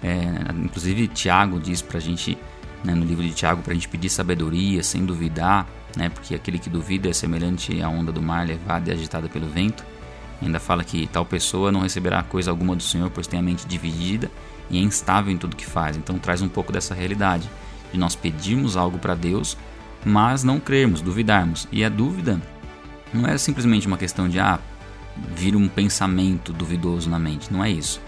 é, 0.03 0.23
inclusive 0.65 1.09
Tiago 1.09 1.59
diz 1.61 1.83
para 1.83 1.99
a 1.99 2.01
gente, 2.01 2.39
né, 2.85 2.95
no 2.95 3.05
livro 3.05 3.25
de 3.25 3.33
Tiago, 3.33 3.63
para 3.63 3.73
a 3.73 3.75
gente 3.75 3.89
pedir 3.89 4.11
sabedoria 4.11 4.83
sem 4.83 5.05
duvidar, 5.05 5.67
né, 5.97 6.11
porque 6.11 6.35
aquele 6.35 6.59
que 6.59 6.69
duvida 6.69 7.09
é 7.09 7.13
semelhante 7.13 7.81
à 7.83 7.89
onda 7.89 8.13
do 8.13 8.21
mar 8.21 8.47
levada 8.47 8.91
e 8.91 8.93
agitada 8.93 9.29
pelo 9.29 9.49
vento. 9.49 9.85
Ainda 10.43 10.61
fala 10.61 10.85
que 10.85 11.07
tal 11.07 11.25
pessoa 11.25 11.73
não 11.73 11.81
receberá 11.81 12.23
coisa 12.23 12.51
alguma 12.51 12.77
do 12.77 12.83
Senhor, 12.83 13.11
pois 13.11 13.27
tem 13.27 13.41
a 13.41 13.43
mente 13.43 13.67
dividida 13.67 14.31
e 14.69 14.79
é 14.79 14.81
instável 14.81 15.33
em 15.33 15.39
tudo 15.39 15.57
que 15.57 15.65
faz. 15.65 15.97
Então 15.97 16.19
traz 16.19 16.43
um 16.43 16.49
pouco 16.49 16.73
dessa 16.73 16.95
realidade 16.95 17.49
de 17.91 17.99
nós 17.99 18.15
pedirmos 18.15 18.77
algo 18.77 18.99
para 18.99 19.15
Deus, 19.15 19.57
mas 20.05 20.45
não 20.45 20.61
crermos, 20.61 21.01
duvidarmos. 21.01 21.67
E 21.73 21.85
a 21.85 21.89
dúvida 21.89 22.41
não 23.13 23.27
é 23.27 23.39
simplesmente 23.39 23.87
uma 23.87 23.97
questão 23.97 24.29
de 24.29 24.39
ah, 24.39 24.59
vir 25.35 25.57
um 25.57 25.69
pensamento 25.69 26.53
duvidoso 26.53 27.09
na 27.09 27.19
mente, 27.19 27.53
não 27.53 27.65
é 27.65 27.71
isso. 27.71 28.01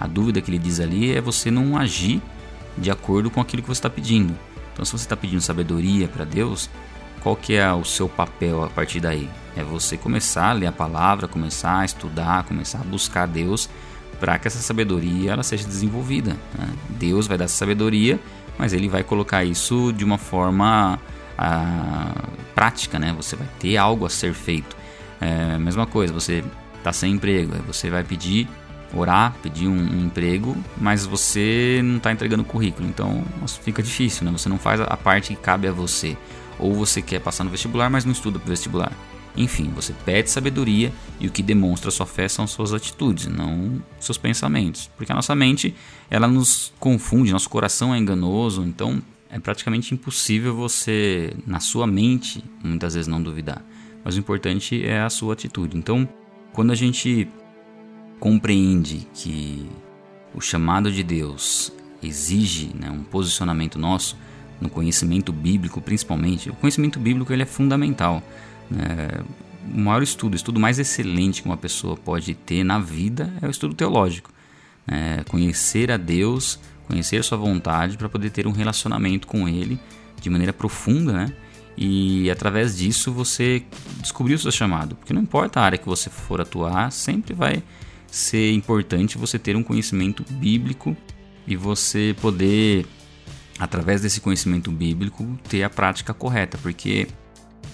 A 0.00 0.06
dúvida 0.06 0.40
que 0.40 0.50
ele 0.50 0.58
diz 0.58 0.80
ali 0.80 1.14
é 1.14 1.20
você 1.20 1.50
não 1.50 1.76
agir 1.76 2.20
de 2.76 2.90
acordo 2.90 3.30
com 3.30 3.40
aquilo 3.40 3.62
que 3.62 3.68
você 3.68 3.78
está 3.78 3.90
pedindo. 3.90 4.36
Então, 4.72 4.84
se 4.84 4.92
você 4.92 5.04
está 5.04 5.16
pedindo 5.16 5.40
sabedoria 5.40 6.08
para 6.08 6.24
Deus, 6.24 6.68
qual 7.22 7.36
que 7.36 7.54
é 7.54 7.72
o 7.72 7.84
seu 7.84 8.08
papel 8.08 8.64
a 8.64 8.68
partir 8.68 9.00
daí? 9.00 9.28
É 9.56 9.62
você 9.62 9.96
começar 9.96 10.50
a 10.50 10.52
ler 10.52 10.66
a 10.66 10.72
palavra, 10.72 11.28
começar 11.28 11.78
a 11.78 11.84
estudar, 11.84 12.44
começar 12.44 12.80
a 12.80 12.84
buscar 12.84 13.26
Deus 13.26 13.68
para 14.18 14.38
que 14.38 14.48
essa 14.48 14.58
sabedoria 14.58 15.32
ela 15.32 15.42
seja 15.42 15.66
desenvolvida. 15.66 16.36
Né? 16.58 16.68
Deus 16.90 17.26
vai 17.26 17.38
dar 17.38 17.44
essa 17.44 17.56
sabedoria, 17.56 18.18
mas 18.58 18.72
Ele 18.72 18.88
vai 18.88 19.02
colocar 19.02 19.44
isso 19.44 19.92
de 19.92 20.04
uma 20.04 20.18
forma 20.18 20.98
a 21.36 22.12
prática, 22.54 22.98
né? 22.98 23.12
Você 23.16 23.36
vai 23.36 23.48
ter 23.58 23.76
algo 23.76 24.06
a 24.06 24.10
ser 24.10 24.32
feito. 24.34 24.76
É, 25.20 25.58
mesma 25.58 25.86
coisa, 25.86 26.12
você 26.12 26.44
está 26.78 26.92
sem 26.92 27.14
emprego, 27.14 27.54
você 27.66 27.90
vai 27.90 28.04
pedir, 28.04 28.48
orar, 28.96 29.34
pedir 29.42 29.68
um, 29.68 29.76
um 29.76 30.06
emprego, 30.06 30.56
mas 30.76 31.04
você 31.04 31.80
não 31.82 31.96
está 31.96 32.12
entregando 32.12 32.42
o 32.42 32.46
currículo, 32.46 32.88
então 32.88 33.24
fica 33.62 33.82
difícil, 33.82 34.24
né? 34.24 34.32
Você 34.32 34.48
não 34.48 34.58
faz 34.58 34.80
a 34.80 34.96
parte 34.96 35.34
que 35.34 35.40
cabe 35.40 35.68
a 35.68 35.72
você. 35.72 36.16
Ou 36.58 36.72
você 36.74 37.02
quer 37.02 37.20
passar 37.20 37.44
no 37.44 37.50
vestibular, 37.50 37.90
mas 37.90 38.04
não 38.04 38.12
estuda 38.12 38.38
para 38.38 38.48
vestibular. 38.48 38.92
Enfim, 39.36 39.70
você 39.74 39.92
pede 40.04 40.30
sabedoria 40.30 40.92
e 41.18 41.26
o 41.26 41.30
que 41.30 41.42
demonstra 41.42 41.90
sua 41.90 42.06
fé 42.06 42.28
são 42.28 42.46
suas 42.46 42.72
atitudes, 42.72 43.26
não 43.26 43.82
seus 43.98 44.16
pensamentos. 44.16 44.88
Porque 44.96 45.10
a 45.10 45.14
nossa 45.14 45.34
mente, 45.34 45.74
ela 46.08 46.28
nos 46.28 46.72
confunde, 46.78 47.32
nosso 47.32 47.50
coração 47.50 47.92
é 47.92 47.98
enganoso, 47.98 48.62
então 48.62 49.02
é 49.28 49.38
praticamente 49.40 49.92
impossível 49.92 50.54
você, 50.54 51.34
na 51.44 51.58
sua 51.58 51.86
mente, 51.86 52.44
muitas 52.62 52.94
vezes 52.94 53.08
não 53.08 53.20
duvidar. 53.20 53.64
Mas 54.04 54.14
o 54.14 54.20
importante 54.20 54.86
é 54.86 55.00
a 55.00 55.10
sua 55.10 55.32
atitude. 55.32 55.76
Então, 55.76 56.08
quando 56.52 56.70
a 56.70 56.76
gente 56.76 57.26
compreende 58.24 59.06
que 59.12 59.68
o 60.34 60.40
chamado 60.40 60.90
de 60.90 61.02
Deus 61.02 61.70
exige 62.02 62.70
né, 62.74 62.90
um 62.90 63.04
posicionamento 63.04 63.78
nosso 63.78 64.16
no 64.58 64.70
conhecimento 64.70 65.30
bíblico, 65.30 65.78
principalmente, 65.78 66.48
o 66.48 66.54
conhecimento 66.54 66.98
bíblico 66.98 67.34
ele 67.34 67.42
é 67.42 67.46
fundamental. 67.46 68.22
Né? 68.70 69.20
O 69.70 69.78
maior 69.78 70.02
estudo, 70.02 70.32
o 70.32 70.36
estudo 70.36 70.58
mais 70.58 70.78
excelente 70.78 71.42
que 71.42 71.48
uma 71.48 71.58
pessoa 71.58 71.98
pode 71.98 72.34
ter 72.34 72.64
na 72.64 72.78
vida 72.78 73.30
é 73.42 73.46
o 73.46 73.50
estudo 73.50 73.74
teológico. 73.74 74.30
Né? 74.86 75.22
Conhecer 75.28 75.92
a 75.92 75.98
Deus 75.98 76.58
conhecer 76.88 77.18
a 77.18 77.22
sua 77.22 77.36
vontade 77.36 77.98
para 77.98 78.08
poder 78.08 78.30
ter 78.30 78.46
um 78.46 78.52
relacionamento 78.52 79.26
com 79.26 79.46
ele 79.46 79.78
de 80.20 80.30
maneira 80.30 80.52
profunda, 80.52 81.12
né? 81.12 81.32
E 81.76 82.30
através 82.30 82.76
disso 82.76 83.10
você 83.10 83.64
descobrir 84.00 84.34
o 84.34 84.38
seu 84.38 84.52
chamado, 84.52 84.94
porque 84.94 85.12
não 85.12 85.22
importa 85.22 85.60
a 85.60 85.64
área 85.64 85.78
que 85.78 85.86
você 85.86 86.08
for 86.08 86.40
atuar, 86.40 86.92
sempre 86.92 87.34
vai 87.34 87.62
ser 88.14 88.52
importante 88.52 89.18
você 89.18 89.40
ter 89.40 89.56
um 89.56 89.62
conhecimento 89.62 90.24
bíblico 90.30 90.96
e 91.48 91.56
você 91.56 92.14
poder 92.20 92.86
através 93.58 94.02
desse 94.02 94.20
conhecimento 94.20 94.70
bíblico 94.70 95.36
ter 95.48 95.64
a 95.64 95.70
prática 95.70 96.14
correta, 96.14 96.56
porque 96.58 97.08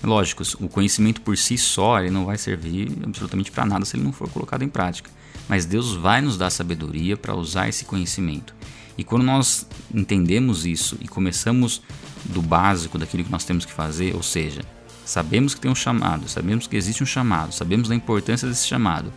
lógico, 0.03 0.42
o 0.59 0.66
conhecimento 0.66 1.20
por 1.20 1.37
si 1.37 1.59
só 1.59 2.00
ele 2.00 2.11
não 2.11 2.24
vai 2.24 2.38
servir 2.38 2.90
absolutamente 3.05 3.50
para 3.50 3.66
nada 3.66 3.85
se 3.85 3.98
ele 3.98 4.05
não 4.05 4.12
for 4.12 4.31
colocado 4.31 4.62
em 4.62 4.68
prática. 4.68 5.11
Mas 5.46 5.66
Deus 5.66 5.94
vai 5.94 6.22
nos 6.22 6.38
dar 6.38 6.48
sabedoria 6.48 7.18
para 7.18 7.35
usar 7.35 7.68
esse 7.68 7.85
conhecimento. 7.85 8.55
E 8.96 9.05
quando 9.05 9.24
nós 9.24 9.66
entendemos 9.94 10.64
isso 10.64 10.96
e 11.03 11.09
começamos 11.09 11.83
do 12.24 12.40
básico 12.40 12.96
daquilo 12.96 13.24
que 13.24 13.31
nós 13.31 13.44
temos 13.44 13.66
que 13.66 13.72
fazer, 13.72 14.14
ou 14.16 14.22
seja, 14.22 14.62
sabemos 15.05 15.55
que 15.55 15.61
tem 15.61 15.70
um 15.70 15.74
chamado, 15.74 16.26
sabemos 16.31 16.66
que 16.66 16.76
existe 16.76 17.03
um 17.03 17.07
chamado, 17.07 17.53
sabemos 17.53 17.90
da 17.90 17.94
importância 17.94 18.48
desse 18.48 18.66
chamado, 18.66 19.12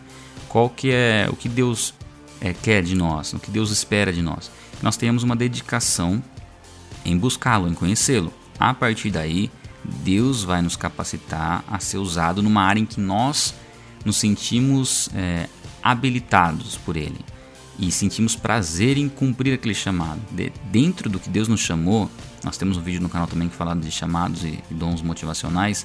qual 0.54 0.70
que 0.70 0.92
é 0.92 1.28
o 1.28 1.34
que 1.34 1.48
Deus 1.48 1.92
é, 2.40 2.52
quer 2.52 2.80
de 2.84 2.94
nós, 2.94 3.32
o 3.32 3.40
que 3.40 3.50
Deus 3.50 3.72
espera 3.72 4.12
de 4.12 4.22
nós, 4.22 4.52
nós 4.80 4.96
tenhamos 4.96 5.24
uma 5.24 5.34
dedicação 5.34 6.22
em 7.04 7.18
buscá-lo, 7.18 7.66
em 7.66 7.74
conhecê-lo. 7.74 8.32
A 8.56 8.72
partir 8.72 9.10
daí, 9.10 9.50
Deus 9.84 10.44
vai 10.44 10.62
nos 10.62 10.76
capacitar 10.76 11.64
a 11.66 11.80
ser 11.80 11.98
usado 11.98 12.40
numa 12.40 12.62
área 12.62 12.78
em 12.78 12.86
que 12.86 13.00
nós 13.00 13.52
nos 14.04 14.16
sentimos 14.16 15.08
é, 15.12 15.48
habilitados 15.82 16.76
por 16.76 16.96
Ele 16.96 17.18
e 17.76 17.90
sentimos 17.90 18.36
prazer 18.36 18.96
em 18.96 19.08
cumprir 19.08 19.54
aquele 19.54 19.74
chamado. 19.74 20.20
De, 20.30 20.52
dentro 20.70 21.10
do 21.10 21.18
que 21.18 21.28
Deus 21.28 21.48
nos 21.48 21.62
chamou, 21.62 22.08
nós 22.44 22.56
temos 22.56 22.76
um 22.76 22.80
vídeo 22.80 23.00
no 23.00 23.08
canal 23.08 23.26
também 23.26 23.48
que 23.48 23.56
fala 23.56 23.74
de 23.74 23.90
chamados 23.90 24.44
e, 24.44 24.62
e 24.70 24.74
dons 24.74 25.02
motivacionais. 25.02 25.84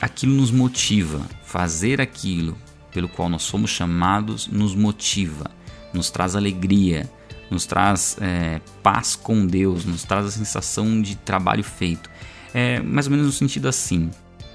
aquilo 0.00 0.34
nos 0.34 0.52
motiva, 0.52 1.20
fazer 1.42 2.00
aquilo 2.00 2.56
pelo 2.96 3.10
qual 3.10 3.28
nós 3.28 3.42
somos 3.42 3.70
chamados 3.70 4.46
nos 4.46 4.74
motiva, 4.74 5.50
nos 5.92 6.08
traz 6.08 6.34
alegria, 6.34 7.06
nos 7.50 7.66
traz 7.66 8.16
é, 8.22 8.58
paz 8.82 9.14
com 9.14 9.46
Deus, 9.46 9.84
nos 9.84 10.02
traz 10.02 10.24
a 10.24 10.30
sensação 10.30 11.02
de 11.02 11.14
trabalho 11.14 11.62
feito. 11.62 12.08
É 12.54 12.80
mais 12.80 13.06
ou 13.06 13.10
menos 13.10 13.26
no 13.26 13.32
sentido 13.32 13.68
assim. 13.68 14.10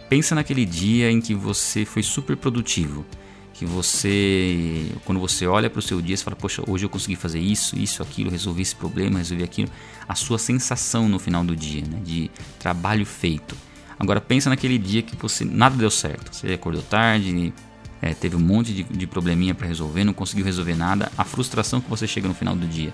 Pensa 0.10 0.34
naquele 0.34 0.66
dia 0.66 1.12
em 1.12 1.22
que 1.22 1.36
você 1.36 1.86
foi 1.86 2.02
super 2.02 2.36
produtivo, 2.36 3.06
que 3.54 3.64
você, 3.64 4.88
quando 5.06 5.22
você 5.22 5.46
olha 5.46 5.70
para 5.70 5.78
o 5.78 5.84
seu 5.84 6.02
dia, 6.02 6.18
você 6.18 6.24
fala, 6.24 6.36
poxa, 6.36 6.64
hoje 6.68 6.84
eu 6.84 6.90
consegui 6.90 7.16
fazer 7.16 7.40
isso, 7.40 7.78
isso, 7.78 8.02
aquilo, 8.02 8.32
resolvi 8.32 8.64
esse 8.64 8.76
problema, 8.76 9.20
resolvi 9.20 9.44
aquilo. 9.44 9.70
A 10.10 10.16
sua 10.16 10.40
sensação 10.40 11.08
no 11.08 11.20
final 11.20 11.44
do 11.44 11.56
dia, 11.56 11.84
né, 11.86 12.02
de 12.04 12.32
trabalho 12.58 13.06
feito. 13.06 13.56
Agora 14.00 14.20
pensa 14.20 14.50
naquele 14.50 14.80
dia 14.80 15.04
que 15.04 15.16
você 15.16 15.46
nada 15.46 15.78
deu 15.78 15.92
certo. 15.92 16.36
Você 16.36 16.54
acordou 16.54 16.82
tarde, 16.82 17.54
é, 18.02 18.14
teve 18.14 18.36
um 18.36 18.40
monte 18.40 18.74
de, 18.74 18.84
de 18.84 19.06
probleminha 19.06 19.54
para 19.54 19.68
resolver, 19.68 20.04
não 20.04 20.14
conseguiu 20.14 20.44
resolver 20.44 20.76
nada. 20.76 21.12
A 21.18 21.24
frustração 21.24 21.80
que 21.80 21.90
você 21.90 22.08
chega 22.08 22.28
no 22.28 22.34
final 22.34 22.56
do 22.56 22.66
dia. 22.66 22.94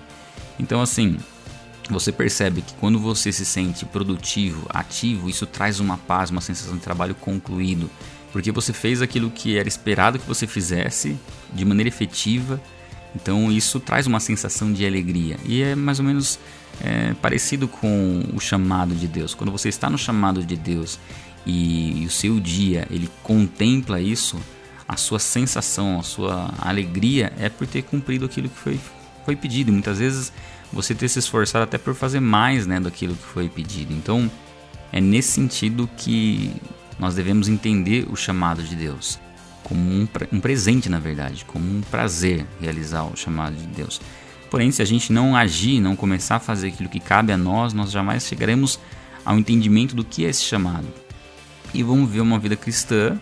Então 0.58 0.80
assim, 0.80 1.16
você 1.90 2.12
percebe 2.12 2.60
que 2.60 2.74
quando 2.74 2.98
você 2.98 3.32
se 3.32 3.44
sente 3.44 3.86
produtivo, 3.86 4.66
ativo, 4.68 5.28
isso 5.28 5.46
traz 5.46 5.80
uma 5.80 5.96
paz, 5.96 6.30
uma 6.30 6.40
sensação 6.40 6.76
de 6.76 6.82
trabalho 6.82 7.14
concluído, 7.14 7.90
porque 8.32 8.52
você 8.52 8.72
fez 8.72 9.00
aquilo 9.00 9.30
que 9.30 9.56
era 9.56 9.66
esperado 9.66 10.18
que 10.18 10.26
você 10.26 10.46
fizesse 10.46 11.16
de 11.52 11.64
maneira 11.64 11.88
efetiva. 11.88 12.60
Então 13.16 13.50
isso 13.50 13.80
traz 13.80 14.06
uma 14.06 14.20
sensação 14.20 14.70
de 14.70 14.86
alegria 14.86 15.38
e 15.46 15.62
é 15.62 15.74
mais 15.74 15.98
ou 15.98 16.04
menos 16.04 16.38
é, 16.82 17.14
parecido 17.14 17.66
com 17.66 18.22
o 18.34 18.38
chamado 18.38 18.94
de 18.94 19.08
Deus. 19.08 19.34
Quando 19.34 19.50
você 19.50 19.70
está 19.70 19.88
no 19.88 19.96
chamado 19.96 20.44
de 20.44 20.56
Deus 20.56 20.98
e, 21.46 22.02
e 22.02 22.06
o 22.06 22.10
seu 22.10 22.38
dia 22.38 22.86
ele 22.90 23.08
contempla 23.22 23.98
isso, 23.98 24.38
a 24.88 24.96
sua 24.96 25.18
sensação, 25.18 26.00
a 26.00 26.02
sua 26.02 26.50
alegria 26.58 27.32
é 27.38 27.50
por 27.50 27.66
ter 27.66 27.82
cumprido 27.82 28.24
aquilo 28.24 28.48
que 28.48 28.58
foi, 28.58 28.80
foi 29.26 29.36
pedido. 29.36 29.68
E 29.68 29.72
muitas 29.72 29.98
vezes 29.98 30.32
você 30.72 30.94
ter 30.94 31.08
se 31.08 31.18
esforçado 31.18 31.64
até 31.64 31.76
por 31.76 31.94
fazer 31.94 32.20
mais 32.20 32.66
né, 32.66 32.80
daquilo 32.80 33.14
que 33.14 33.22
foi 33.22 33.48
pedido. 33.48 33.92
Então, 33.92 34.30
é 34.90 35.00
nesse 35.00 35.32
sentido 35.32 35.88
que 35.98 36.50
nós 36.98 37.14
devemos 37.14 37.48
entender 37.48 38.06
o 38.10 38.16
chamado 38.16 38.62
de 38.62 38.74
Deus 38.74 39.18
como 39.62 39.80
um, 39.80 40.08
um 40.32 40.40
presente, 40.40 40.88
na 40.88 40.98
verdade, 40.98 41.44
como 41.44 41.64
um 41.64 41.82
prazer 41.82 42.46
realizar 42.58 43.04
o 43.04 43.14
chamado 43.14 43.54
de 43.54 43.66
Deus. 43.66 44.00
Porém, 44.50 44.70
se 44.70 44.80
a 44.80 44.84
gente 44.84 45.12
não 45.12 45.36
agir, 45.36 45.78
não 45.78 45.94
começar 45.94 46.36
a 46.36 46.40
fazer 46.40 46.68
aquilo 46.68 46.88
que 46.88 46.98
cabe 46.98 47.32
a 47.32 47.36
nós, 47.36 47.74
nós 47.74 47.90
jamais 47.90 48.24
chegaremos 48.24 48.80
ao 49.24 49.38
entendimento 49.38 49.94
do 49.94 50.02
que 50.02 50.24
é 50.24 50.30
esse 50.30 50.42
chamado. 50.42 50.86
E 51.74 51.82
vamos 51.82 52.10
ver 52.10 52.22
uma 52.22 52.38
vida 52.38 52.56
cristã 52.56 53.20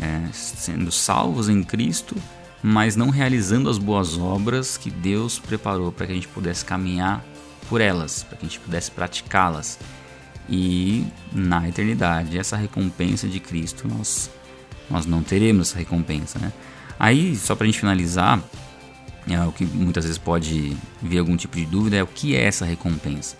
é, 0.00 0.28
sendo 0.32 0.90
salvos 0.90 1.48
em 1.48 1.62
Cristo, 1.62 2.16
mas 2.62 2.96
não 2.96 3.10
realizando 3.10 3.68
as 3.68 3.78
boas 3.78 4.16
obras 4.16 4.76
que 4.76 4.90
Deus 4.90 5.38
preparou 5.38 5.92
para 5.92 6.06
que 6.06 6.12
a 6.12 6.14
gente 6.14 6.28
pudesse 6.28 6.64
caminhar 6.64 7.24
por 7.68 7.80
elas, 7.80 8.22
para 8.22 8.38
que 8.38 8.46
a 8.46 8.48
gente 8.48 8.60
pudesse 8.60 8.90
praticá-las. 8.90 9.78
E 10.48 11.06
na 11.32 11.68
eternidade, 11.68 12.38
essa 12.38 12.56
recompensa 12.56 13.26
de 13.28 13.40
Cristo, 13.40 13.88
nós, 13.88 14.30
nós 14.90 15.06
não 15.06 15.22
teremos 15.22 15.70
essa 15.70 15.78
recompensa. 15.78 16.38
Né? 16.38 16.52
Aí, 16.98 17.36
só 17.36 17.54
para 17.54 17.64
a 17.64 17.66
gente 17.66 17.80
finalizar, 17.80 18.42
é, 19.28 19.40
o 19.42 19.52
que 19.52 19.64
muitas 19.64 20.04
vezes 20.04 20.18
pode 20.18 20.76
vir 21.02 21.18
algum 21.18 21.36
tipo 21.36 21.56
de 21.56 21.64
dúvida 21.64 21.96
é 21.96 22.02
o 22.02 22.06
que 22.06 22.36
é 22.36 22.44
essa 22.44 22.64
recompensa. 22.64 23.36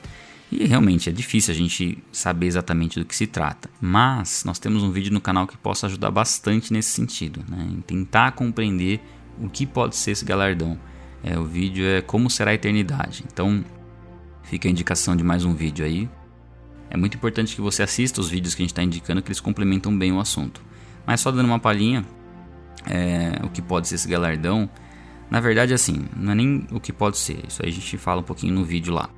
E 0.56 0.66
realmente 0.66 1.10
é 1.10 1.12
difícil 1.12 1.52
a 1.52 1.56
gente 1.56 1.98
saber 2.12 2.46
exatamente 2.46 3.00
do 3.00 3.04
que 3.04 3.16
se 3.16 3.26
trata. 3.26 3.68
Mas 3.80 4.44
nós 4.44 4.60
temos 4.60 4.84
um 4.84 4.92
vídeo 4.92 5.12
no 5.12 5.20
canal 5.20 5.48
que 5.48 5.56
possa 5.56 5.88
ajudar 5.88 6.12
bastante 6.12 6.72
nesse 6.72 6.90
sentido, 6.90 7.44
né? 7.48 7.68
em 7.72 7.80
tentar 7.80 8.30
compreender 8.32 9.00
o 9.40 9.48
que 9.48 9.66
pode 9.66 9.96
ser 9.96 10.12
esse 10.12 10.24
galardão. 10.24 10.78
É, 11.24 11.36
o 11.36 11.44
vídeo 11.44 11.84
é 11.84 12.00
Como 12.00 12.30
Será 12.30 12.52
a 12.52 12.54
Eternidade. 12.54 13.24
Então 13.26 13.64
fica 14.44 14.68
a 14.68 14.70
indicação 14.70 15.16
de 15.16 15.24
mais 15.24 15.44
um 15.44 15.54
vídeo 15.54 15.84
aí. 15.84 16.08
É 16.88 16.96
muito 16.96 17.16
importante 17.16 17.56
que 17.56 17.60
você 17.60 17.82
assista 17.82 18.20
os 18.20 18.28
vídeos 18.28 18.54
que 18.54 18.62
a 18.62 18.64
gente 18.64 18.70
está 18.70 18.82
indicando, 18.82 19.22
que 19.22 19.28
eles 19.28 19.40
complementam 19.40 19.96
bem 19.98 20.12
o 20.12 20.20
assunto. 20.20 20.62
Mas 21.04 21.20
só 21.20 21.32
dando 21.32 21.46
uma 21.46 21.58
palhinha, 21.58 22.06
é, 22.86 23.40
o 23.42 23.48
que 23.48 23.60
pode 23.60 23.88
ser 23.88 23.96
esse 23.96 24.06
galardão, 24.06 24.70
na 25.28 25.40
verdade 25.40 25.74
assim, 25.74 26.06
não 26.16 26.30
é 26.30 26.34
nem 26.36 26.64
o 26.70 26.78
que 26.78 26.92
pode 26.92 27.18
ser, 27.18 27.42
isso 27.48 27.60
aí 27.60 27.70
a 27.70 27.72
gente 27.72 27.98
fala 27.98 28.20
um 28.20 28.24
pouquinho 28.24 28.54
no 28.54 28.64
vídeo 28.64 28.94
lá. 28.94 29.10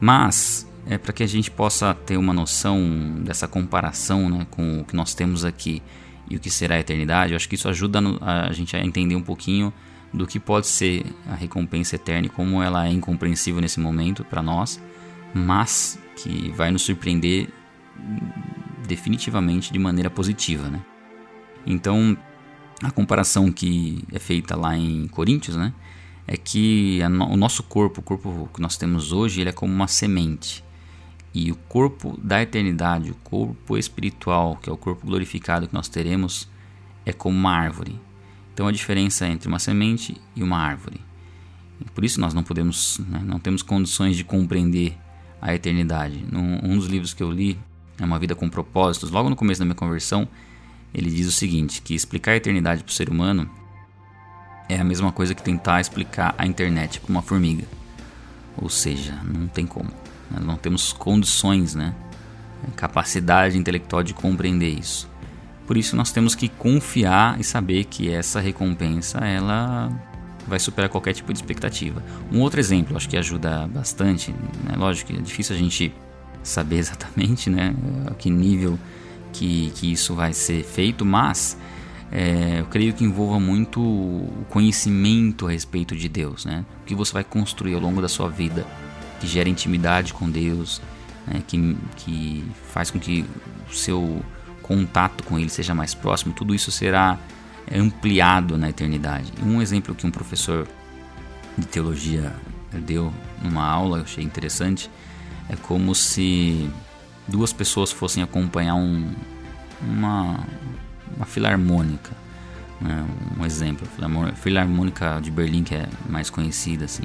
Mas 0.00 0.66
é 0.86 0.98
para 0.98 1.12
que 1.12 1.22
a 1.22 1.26
gente 1.26 1.50
possa 1.50 1.94
ter 1.94 2.16
uma 2.16 2.32
noção 2.32 3.16
dessa 3.22 3.46
comparação 3.46 4.28
né, 4.28 4.46
com 4.50 4.80
o 4.80 4.84
que 4.84 4.96
nós 4.96 5.14
temos 5.14 5.44
aqui 5.44 5.82
e 6.28 6.36
o 6.36 6.40
que 6.40 6.50
será 6.50 6.76
a 6.76 6.80
eternidade, 6.80 7.32
eu 7.32 7.36
acho 7.36 7.48
que 7.48 7.56
isso 7.56 7.68
ajuda 7.68 8.00
a 8.20 8.52
gente 8.52 8.76
a 8.76 8.84
entender 8.84 9.16
um 9.16 9.22
pouquinho 9.22 9.72
do 10.12 10.26
que 10.26 10.38
pode 10.38 10.66
ser 10.66 11.04
a 11.26 11.34
recompensa 11.34 11.96
eterna 11.96 12.26
e 12.26 12.30
como 12.30 12.62
ela 12.62 12.86
é 12.86 12.92
incompreensível 12.92 13.60
nesse 13.60 13.80
momento 13.80 14.24
para 14.24 14.42
nós, 14.42 14.80
mas 15.34 15.98
que 16.16 16.50
vai 16.50 16.70
nos 16.70 16.82
surpreender 16.82 17.48
definitivamente 18.86 19.72
de 19.72 19.78
maneira 19.78 20.10
positiva, 20.10 20.68
né? 20.68 20.80
Então, 21.66 22.16
a 22.82 22.90
comparação 22.90 23.52
que 23.52 24.02
é 24.12 24.18
feita 24.18 24.56
lá 24.56 24.76
em 24.76 25.06
Coríntios, 25.08 25.56
né, 25.56 25.72
é 26.26 26.36
que 26.36 27.00
o 27.02 27.36
nosso 27.36 27.62
corpo, 27.62 28.00
o 28.00 28.02
corpo 28.02 28.48
que 28.54 28.60
nós 28.60 28.76
temos 28.76 29.12
hoje, 29.12 29.40
ele 29.40 29.50
é 29.50 29.52
como 29.52 29.72
uma 29.72 29.86
semente. 29.86 30.64
E 31.32 31.52
o 31.52 31.56
corpo 31.56 32.18
da 32.22 32.42
eternidade, 32.42 33.10
o 33.10 33.14
corpo 33.16 33.78
espiritual, 33.78 34.56
que 34.56 34.68
é 34.68 34.72
o 34.72 34.76
corpo 34.76 35.06
glorificado 35.06 35.68
que 35.68 35.74
nós 35.74 35.88
teremos, 35.88 36.48
é 37.06 37.12
como 37.12 37.36
uma 37.36 37.52
árvore. 37.52 38.00
Então 38.52 38.66
a 38.66 38.72
diferença 38.72 39.26
entre 39.26 39.48
uma 39.48 39.58
semente 39.58 40.20
e 40.34 40.42
uma 40.42 40.58
árvore. 40.58 41.00
E 41.80 41.84
por 41.90 42.04
isso 42.04 42.20
nós 42.20 42.34
não 42.34 42.42
podemos, 42.42 42.98
né, 43.08 43.22
não 43.24 43.38
temos 43.38 43.62
condições 43.62 44.16
de 44.16 44.24
compreender 44.24 44.96
a 45.40 45.54
eternidade. 45.54 46.24
Num, 46.30 46.58
um 46.62 46.76
dos 46.76 46.86
livros 46.86 47.14
que 47.14 47.22
eu 47.22 47.30
li, 47.30 47.58
é 47.98 48.04
Uma 48.04 48.18
Vida 48.18 48.34
com 48.34 48.48
Propósitos, 48.48 49.10
logo 49.10 49.30
no 49.30 49.36
começo 49.36 49.60
da 49.60 49.64
minha 49.64 49.74
conversão, 49.74 50.28
ele 50.92 51.10
diz 51.10 51.26
o 51.26 51.32
seguinte, 51.32 51.80
que 51.80 51.94
explicar 51.94 52.32
a 52.32 52.36
eternidade 52.36 52.82
para 52.82 52.90
o 52.90 52.94
ser 52.94 53.08
humano 53.08 53.48
é 54.68 54.78
a 54.78 54.84
mesma 54.84 55.10
coisa 55.10 55.34
que 55.34 55.42
tentar 55.42 55.80
explicar 55.80 56.34
a 56.36 56.46
internet 56.46 57.00
para 57.00 57.10
uma 57.10 57.22
formiga. 57.22 57.64
Ou 58.56 58.68
seja, 58.68 59.14
não 59.24 59.46
tem 59.48 59.66
como. 59.66 59.99
Nós 60.30 60.44
não 60.44 60.56
temos 60.56 60.92
condições, 60.92 61.74
né? 61.74 61.94
capacidade 62.76 63.56
intelectual 63.56 64.02
de 64.02 64.14
compreender 64.14 64.68
isso. 64.68 65.08
Por 65.66 65.76
isso 65.76 65.94
nós 65.96 66.10
temos 66.10 66.34
que 66.34 66.48
confiar 66.48 67.38
e 67.38 67.44
saber 67.44 67.84
que 67.84 68.10
essa 68.10 68.40
recompensa 68.40 69.18
ela 69.18 69.90
vai 70.46 70.58
superar 70.58 70.90
qualquer 70.90 71.12
tipo 71.12 71.32
de 71.32 71.38
expectativa. 71.38 72.02
Um 72.32 72.40
outro 72.40 72.58
exemplo, 72.58 72.96
acho 72.96 73.08
que 73.08 73.16
ajuda 73.16 73.68
bastante, 73.68 74.32
né? 74.64 74.74
lógico 74.76 75.12
que 75.12 75.18
é 75.18 75.22
difícil 75.22 75.54
a 75.54 75.58
gente 75.58 75.92
saber 76.42 76.78
exatamente, 76.80 77.48
né, 77.48 77.74
a 78.10 78.14
que 78.14 78.30
nível 78.30 78.78
que, 79.32 79.70
que 79.76 79.92
isso 79.92 80.14
vai 80.14 80.32
ser 80.32 80.64
feito, 80.64 81.04
mas 81.04 81.56
é, 82.10 82.60
eu 82.60 82.66
creio 82.66 82.92
que 82.92 83.04
envolva 83.04 83.38
muito 83.38 83.80
o 83.80 84.44
conhecimento 84.48 85.46
a 85.46 85.50
respeito 85.50 85.94
de 85.94 86.08
Deus, 86.08 86.44
né? 86.44 86.64
O 86.82 86.84
que 86.84 86.94
você 86.94 87.12
vai 87.12 87.22
construir 87.22 87.74
ao 87.74 87.80
longo 87.80 88.02
da 88.02 88.08
sua 88.08 88.28
vida 88.28 88.66
que 89.20 89.26
gera 89.26 89.48
intimidade 89.48 90.12
com 90.12 90.28
Deus, 90.28 90.80
né, 91.26 91.42
que, 91.46 91.76
que 91.96 92.44
faz 92.72 92.90
com 92.90 92.98
que 92.98 93.24
o 93.70 93.74
seu 93.74 94.24
contato 94.62 95.22
com 95.24 95.38
Ele 95.38 95.48
seja 95.48 95.74
mais 95.74 95.94
próximo, 95.94 96.32
tudo 96.32 96.54
isso 96.54 96.72
será 96.72 97.18
ampliado 97.72 98.58
na 98.58 98.70
eternidade. 98.70 99.32
Um 99.44 99.60
exemplo 99.60 99.94
que 99.94 100.06
um 100.06 100.10
professor 100.10 100.66
de 101.56 101.66
teologia 101.66 102.34
deu 102.72 103.12
numa 103.42 103.64
aula, 103.64 103.98
eu 103.98 104.02
achei 104.04 104.24
interessante, 104.24 104.90
é 105.48 105.56
como 105.56 105.94
se 105.94 106.70
duas 107.26 107.52
pessoas 107.52 107.92
fossem 107.92 108.22
acompanhar 108.22 108.74
um, 108.74 109.12
uma, 109.82 110.40
uma 111.16 111.26
filarmônica. 111.26 112.10
Né? 112.80 113.06
Um 113.38 113.44
exemplo, 113.44 113.86
a 114.28 114.32
filarmônica 114.34 115.20
de 115.20 115.30
Berlim, 115.30 115.64
que 115.64 115.74
é 115.74 115.88
mais 116.08 116.30
conhecida 116.30 116.84
assim. 116.86 117.04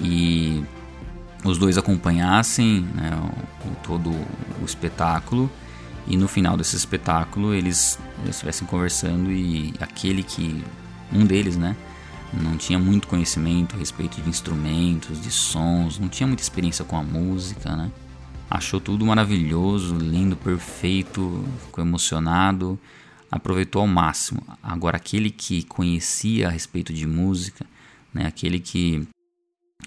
E 0.00 0.64
os 1.44 1.58
dois 1.58 1.78
acompanhassem 1.78 2.82
né, 2.94 3.10
o, 3.64 3.74
todo 3.82 4.10
o 4.10 4.64
espetáculo 4.64 5.50
e 6.06 6.16
no 6.16 6.28
final 6.28 6.56
desse 6.56 6.76
espetáculo 6.76 7.54
eles, 7.54 7.98
estivessem 8.26 8.66
conversando 8.66 9.30
e 9.30 9.74
aquele 9.80 10.22
que 10.22 10.62
um 11.12 11.24
deles 11.24 11.56
né 11.56 11.76
não 12.32 12.56
tinha 12.56 12.78
muito 12.78 13.08
conhecimento 13.08 13.74
a 13.74 13.78
respeito 13.78 14.20
de 14.20 14.28
instrumentos 14.28 15.20
de 15.20 15.30
sons 15.30 15.98
não 15.98 16.08
tinha 16.08 16.26
muita 16.26 16.42
experiência 16.42 16.84
com 16.84 16.96
a 16.96 17.02
música 17.02 17.74
né 17.74 17.90
achou 18.48 18.80
tudo 18.80 19.04
maravilhoso 19.06 19.96
lindo 19.96 20.36
perfeito 20.36 21.44
ficou 21.64 21.84
emocionado 21.84 22.78
aproveitou 23.30 23.82
ao 23.82 23.86
máximo. 23.86 24.42
Agora 24.62 24.96
aquele 24.96 25.30
que 25.30 25.62
conhecia 25.62 26.48
a 26.48 26.50
respeito 26.50 26.92
de 26.92 27.06
música 27.06 27.64
né 28.12 28.26
aquele 28.26 28.58
que 28.58 29.06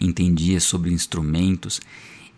entendia 0.02 0.60
sobre 0.60 0.92
instrumentos, 0.92 1.82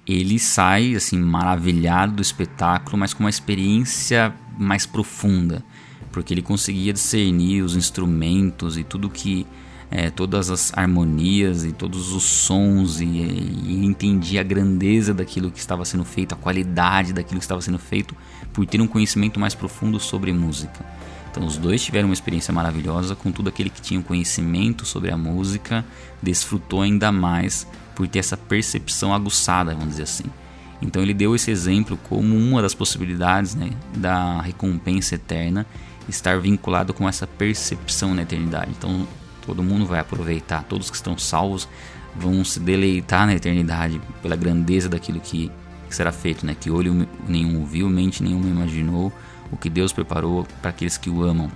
ele 0.08 0.38
sai 0.38 0.96
assim 0.96 1.20
maravilhado 1.20 2.14
do 2.14 2.22
espetáculo, 2.22 2.98
mas 2.98 3.14
com 3.14 3.24
uma 3.24 3.30
experiência 3.30 4.34
mais 4.58 4.86
profunda, 4.86 5.64
porque 6.12 6.34
ele 6.34 6.42
conseguia 6.42 6.94
discernir 6.94 7.62
os 7.64 7.76
instrumentos 7.76 8.78
e 8.78 8.84
tudo 8.84 9.10
que 9.10 9.46
é, 9.90 10.10
todas 10.10 10.50
as 10.50 10.76
harmonias 10.76 11.64
e 11.64 11.72
todos 11.72 12.12
os 12.12 12.24
sons 12.24 13.00
e, 13.00 13.06
e 13.06 13.86
entendia 13.86 14.42
a 14.42 14.44
grandeza 14.44 15.14
daquilo 15.14 15.52
que 15.52 15.60
estava 15.60 15.86
sendo 15.86 16.04
feito, 16.04 16.34
a 16.34 16.38
qualidade 16.38 17.14
daquilo 17.14 17.40
que 17.40 17.46
estava 17.46 17.62
sendo 17.62 17.80
feito, 17.80 18.16
por 18.52 18.66
ter 18.66 18.82
um 18.82 18.88
conhecimento 18.88 19.40
mais 19.40 19.54
profundo 19.54 20.00
sobre 20.00 20.34
música. 20.34 20.86
Então 21.36 21.46
os 21.46 21.58
dois 21.58 21.84
tiveram 21.84 22.08
uma 22.08 22.14
experiência 22.14 22.54
maravilhosa, 22.54 23.14
contudo 23.14 23.50
aquele 23.50 23.70
que 23.70 23.82
tinha 23.82 24.00
um 24.00 24.04
conhecimento 24.04 24.86
sobre 24.86 25.12
a 25.12 25.18
música 25.18 25.84
desfrutou 26.24 26.82
ainda 26.82 27.12
mais 27.12 27.68
por 27.94 28.08
ter 28.08 28.20
essa 28.20 28.38
percepção 28.38 29.14
aguçada, 29.14 29.74
vamos 29.74 29.90
dizer 29.90 30.04
assim. 30.04 30.24
Então 30.82 31.02
ele 31.02 31.14
deu 31.14 31.36
esse 31.36 31.52
exemplo 31.52 32.00
como 32.08 32.38
uma 32.38 32.62
das 32.62 32.74
possibilidades 32.74 33.54
né, 33.54 33.72
da 33.98 34.40
recompensa 34.40 35.16
eterna 35.16 35.66
estar 36.08 36.40
vinculado 36.40 36.94
com 36.94 37.08
essa 37.08 37.28
percepção 37.28 38.16
na 38.16 38.22
eternidade. 38.22 38.72
Então 38.78 39.06
todo 39.46 39.62
mundo 39.62 39.86
vai 39.86 40.00
aproveitar, 40.00 40.64
todos 40.64 40.90
que 40.90 40.96
estão 40.96 41.18
salvos 41.18 41.68
vão 42.16 42.46
se 42.46 42.62
deleitar 42.62 43.26
na 43.26 43.36
eternidade 43.36 44.00
pela 44.22 44.38
grandeza 44.38 44.88
daquilo 44.88 45.20
que 45.20 45.52
será 45.90 46.14
feito, 46.14 46.46
né? 46.46 46.56
Que 46.58 46.72
olho 46.72 47.06
nenhum 47.28 47.66
viu, 47.66 47.90
mente 47.90 48.24
nenhuma 48.24 48.48
imaginou 48.48 49.12
o 49.56 49.58
que 49.58 49.70
Deus 49.70 49.92
preparou 49.92 50.46
para 50.62 50.70
aqueles 50.70 50.98
que 50.98 51.10
o 51.10 51.24
amam. 51.24 51.50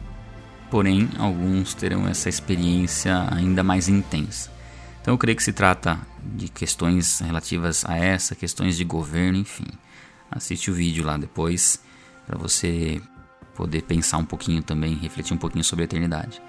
Porém, 0.72 1.10
alguns 1.18 1.74
terão 1.74 2.08
essa 2.08 2.30
experiência 2.30 3.28
ainda 3.32 3.64
mais 3.64 3.88
intensa. 3.88 4.52
Então 5.02 5.14
eu 5.14 5.18
creio 5.18 5.36
que 5.36 5.44
se 5.44 5.54
trata 5.54 6.00
de 6.24 6.48
questões 6.48 7.20
relativas 7.20 7.86
a 7.86 7.98
essa, 7.98 8.36
questões 8.36 8.78
de 8.78 8.84
governo, 8.84 9.38
enfim. 9.38 9.68
Assiste 10.32 10.72
o 10.72 10.74
vídeo 10.74 11.06
lá 11.06 11.18
depois 11.18 11.82
para 12.26 12.38
você 12.38 13.02
poder 13.56 13.82
pensar 13.82 14.18
um 14.18 14.26
pouquinho 14.26 14.62
também, 14.62 14.96
refletir 14.96 15.34
um 15.34 15.38
pouquinho 15.38 15.64
sobre 15.64 15.84
a 15.84 15.86
eternidade. 15.86 16.42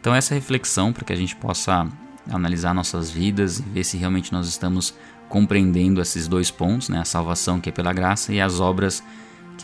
Então 0.00 0.14
essa 0.14 0.34
reflexão 0.34 0.92
para 0.92 1.04
que 1.04 1.12
a 1.12 1.16
gente 1.16 1.34
possa 1.36 1.88
analisar 2.30 2.72
nossas 2.72 3.10
vidas 3.10 3.58
e 3.58 3.62
ver 3.62 3.84
se 3.84 3.96
realmente 3.96 4.32
nós 4.32 4.48
estamos 4.48 4.94
compreendendo 5.28 6.00
esses 6.00 6.28
dois 6.28 6.50
pontos, 6.50 6.88
né? 6.88 7.00
a 7.00 7.04
salvação 7.04 7.60
que 7.60 7.68
é 7.68 7.72
pela 7.72 7.92
graça 7.92 8.32
e 8.32 8.40
as 8.40 8.60
obras 8.60 9.02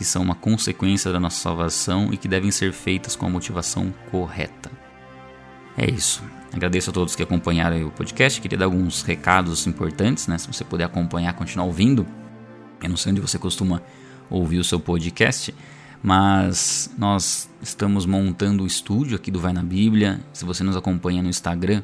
são 0.03 0.21
uma 0.21 0.35
consequência 0.35 1.11
da 1.11 1.19
nossa 1.19 1.39
salvação 1.39 2.09
e 2.11 2.17
que 2.17 2.27
devem 2.27 2.51
ser 2.51 2.73
feitas 2.73 3.15
com 3.15 3.25
a 3.25 3.29
motivação 3.29 3.93
correta. 4.09 4.71
É 5.77 5.89
isso. 5.89 6.23
Agradeço 6.53 6.89
a 6.89 6.93
todos 6.93 7.15
que 7.15 7.23
acompanharam 7.23 7.87
o 7.87 7.91
podcast. 7.91 8.41
Queria 8.41 8.57
dar 8.57 8.65
alguns 8.65 9.03
recados 9.03 9.65
importantes, 9.67 10.27
né? 10.27 10.37
Se 10.37 10.47
você 10.47 10.63
puder 10.63 10.83
acompanhar, 10.83 11.33
continuar 11.33 11.65
ouvindo. 11.65 12.05
Eu 12.83 12.89
não 12.89 12.97
sei 12.97 13.11
onde 13.11 13.21
você 13.21 13.39
costuma 13.39 13.81
ouvir 14.29 14.59
o 14.59 14.63
seu 14.63 14.79
podcast, 14.79 15.53
mas 16.03 16.89
nós 16.97 17.49
estamos 17.61 18.05
montando 18.05 18.63
o 18.63 18.67
estúdio 18.67 19.15
aqui 19.15 19.31
do 19.31 19.39
Vai 19.39 19.53
na 19.53 19.63
Bíblia. 19.63 20.19
Se 20.33 20.43
você 20.43 20.63
nos 20.63 20.75
acompanha 20.75 21.21
no 21.21 21.29
Instagram, 21.29 21.83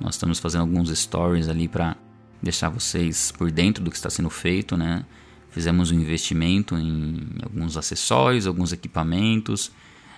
nós 0.00 0.14
estamos 0.14 0.38
fazendo 0.38 0.62
alguns 0.62 0.90
stories 0.90 1.48
ali 1.48 1.68
para 1.68 1.96
deixar 2.42 2.68
vocês 2.68 3.32
por 3.32 3.50
dentro 3.50 3.84
do 3.84 3.90
que 3.90 3.96
está 3.96 4.10
sendo 4.10 4.28
feito, 4.28 4.76
né? 4.76 5.04
Fizemos 5.52 5.90
um 5.90 5.94
investimento 5.94 6.76
em 6.76 7.28
alguns 7.42 7.76
acessórios, 7.76 8.46
alguns 8.46 8.72
equipamentos. 8.72 9.70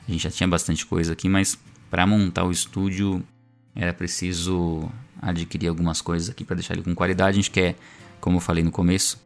A 0.09 0.11
gente 0.11 0.23
já 0.23 0.31
tinha 0.31 0.49
bastante 0.49 0.87
coisa 0.87 1.12
aqui, 1.12 1.29
mas 1.29 1.59
para 1.90 2.07
montar 2.07 2.44
o 2.44 2.51
estúdio 2.51 3.23
era 3.75 3.92
preciso 3.92 4.88
adquirir 5.20 5.68
algumas 5.68 6.01
coisas 6.01 6.31
aqui 6.31 6.44
para 6.44 6.57
deixar 6.57 6.75
ele 6.75 6.83
com 6.83 6.94
qualidade. 6.94 7.31
A 7.31 7.42
gente 7.42 7.51
quer, 7.51 7.77
como 8.20 8.37
eu 8.37 8.40
falei 8.40 8.62
no 8.62 8.70
começo, 8.70 9.20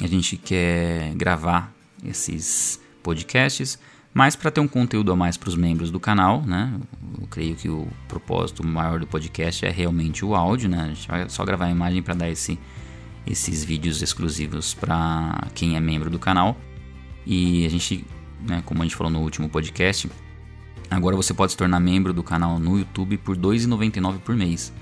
a 0.00 0.06
gente 0.06 0.36
quer 0.36 1.12
gravar 1.14 1.72
esses 2.04 2.80
podcasts, 3.02 3.78
mas 4.14 4.36
para 4.36 4.50
ter 4.50 4.60
um 4.60 4.68
conteúdo 4.68 5.12
a 5.12 5.16
mais 5.16 5.36
para 5.36 5.48
os 5.48 5.56
membros 5.56 5.90
do 5.90 6.00
canal, 6.00 6.42
né? 6.42 6.72
Eu 7.20 7.26
creio 7.26 7.56
que 7.56 7.68
o 7.68 7.88
propósito 8.08 8.66
maior 8.66 9.00
do 9.00 9.06
podcast 9.06 9.64
é 9.64 9.70
realmente 9.70 10.24
o 10.24 10.34
áudio, 10.34 10.68
né? 10.68 10.82
A 10.82 10.88
gente 10.88 11.08
vai 11.08 11.28
só 11.28 11.44
gravar 11.44 11.66
a 11.66 11.70
imagem 11.70 12.02
para 12.02 12.14
dar 12.14 12.28
esse, 12.28 12.58
esses 13.30 13.64
vídeos 13.64 14.02
exclusivos 14.02 14.74
para 14.74 15.48
quem 15.54 15.76
é 15.76 15.80
membro 15.80 16.10
do 16.10 16.18
canal. 16.18 16.58
E 17.24 17.64
a 17.64 17.68
gente, 17.68 18.04
né, 18.40 18.62
como 18.64 18.82
a 18.82 18.84
gente 18.84 18.96
falou 18.96 19.12
no 19.12 19.20
último 19.20 19.48
podcast, 19.48 20.10
Agora 20.90 21.14
você 21.14 21.32
pode 21.32 21.52
se 21.52 21.58
tornar 21.58 21.78
membro 21.78 22.12
do 22.12 22.22
canal 22.22 22.58
no 22.58 22.76
YouTube 22.76 23.16
por 23.18 23.36
R$ 23.36 23.42
2,99 23.42 24.18
por 24.18 24.34
mês. 24.34 24.72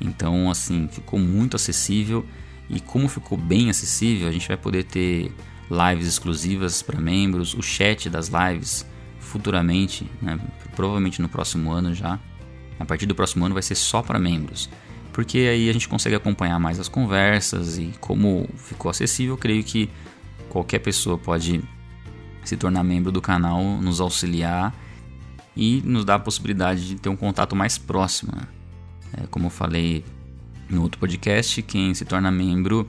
Então, 0.00 0.50
assim, 0.50 0.88
ficou 0.90 1.20
muito 1.20 1.56
acessível. 1.56 2.24
E 2.70 2.80
como 2.80 3.06
ficou 3.06 3.36
bem 3.36 3.68
acessível, 3.68 4.26
a 4.26 4.32
gente 4.32 4.48
vai 4.48 4.56
poder 4.56 4.84
ter 4.84 5.30
lives 5.70 6.06
exclusivas 6.06 6.80
para 6.80 6.98
membros, 6.98 7.52
o 7.52 7.62
chat 7.62 8.08
das 8.08 8.28
lives 8.28 8.86
futuramente, 9.18 10.10
né, 10.22 10.38
provavelmente 10.74 11.20
no 11.20 11.28
próximo 11.28 11.70
ano 11.70 11.94
já. 11.94 12.18
A 12.80 12.84
partir 12.86 13.04
do 13.04 13.14
próximo 13.14 13.44
ano 13.44 13.54
vai 13.54 13.62
ser 13.62 13.74
só 13.74 14.02
para 14.02 14.18
membros, 14.18 14.70
porque 15.12 15.38
aí 15.38 15.68
a 15.68 15.72
gente 15.72 15.88
consegue 15.88 16.16
acompanhar 16.16 16.58
mais 16.58 16.80
as 16.80 16.88
conversas 16.88 17.78
e 17.78 17.92
como 18.00 18.48
ficou 18.56 18.90
acessível, 18.90 19.36
creio 19.36 19.62
que 19.62 19.90
qualquer 20.48 20.78
pessoa 20.78 21.18
pode 21.18 21.62
se 22.44 22.56
tornar 22.56 22.82
membro 22.82 23.12
do 23.12 23.20
canal, 23.20 23.62
nos 23.62 24.00
auxiliar 24.00 24.74
e 25.56 25.82
nos 25.84 26.04
dá 26.04 26.14
a 26.14 26.18
possibilidade 26.18 26.86
de 26.86 26.94
ter 26.96 27.08
um 27.08 27.16
contato 27.16 27.54
mais 27.54 27.78
próximo. 27.78 28.32
Né? 28.34 28.42
É, 29.18 29.26
como 29.26 29.46
eu 29.46 29.50
falei 29.50 30.04
no 30.68 30.82
outro 30.82 30.98
podcast, 30.98 31.60
quem 31.62 31.92
se 31.94 32.04
torna 32.04 32.30
membro, 32.30 32.88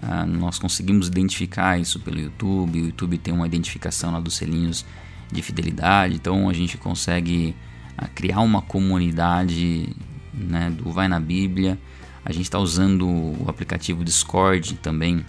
ah, 0.00 0.24
nós 0.24 0.58
conseguimos 0.58 1.08
identificar 1.08 1.78
isso 1.78 1.98
pelo 2.00 2.20
YouTube. 2.20 2.80
O 2.80 2.86
YouTube 2.86 3.18
tem 3.18 3.34
uma 3.34 3.46
identificação 3.46 4.12
lá 4.12 4.20
dos 4.20 4.36
selinhos 4.36 4.84
de 5.32 5.42
fidelidade, 5.42 6.14
então 6.14 6.48
a 6.48 6.52
gente 6.52 6.78
consegue 6.78 7.56
ah, 7.96 8.06
criar 8.08 8.40
uma 8.40 8.62
comunidade 8.62 9.88
né, 10.36 10.70
do 10.70 10.90
Vai 10.90 11.08
na 11.08 11.20
Bíblia. 11.20 11.78
A 12.24 12.32
gente 12.32 12.44
está 12.44 12.58
usando 12.58 13.06
o 13.06 13.44
aplicativo 13.48 14.04
Discord 14.04 14.74
também, 14.76 15.24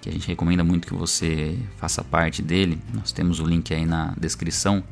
que 0.00 0.08
a 0.08 0.12
gente 0.12 0.26
recomenda 0.26 0.64
muito 0.64 0.86
que 0.86 0.94
você 0.94 1.58
faça 1.76 2.02
parte 2.02 2.42
dele. 2.42 2.78
Nós 2.92 3.12
temos 3.12 3.40
o 3.40 3.44
link 3.44 3.72
aí 3.72 3.86
na 3.86 4.14
descrição 4.18 4.82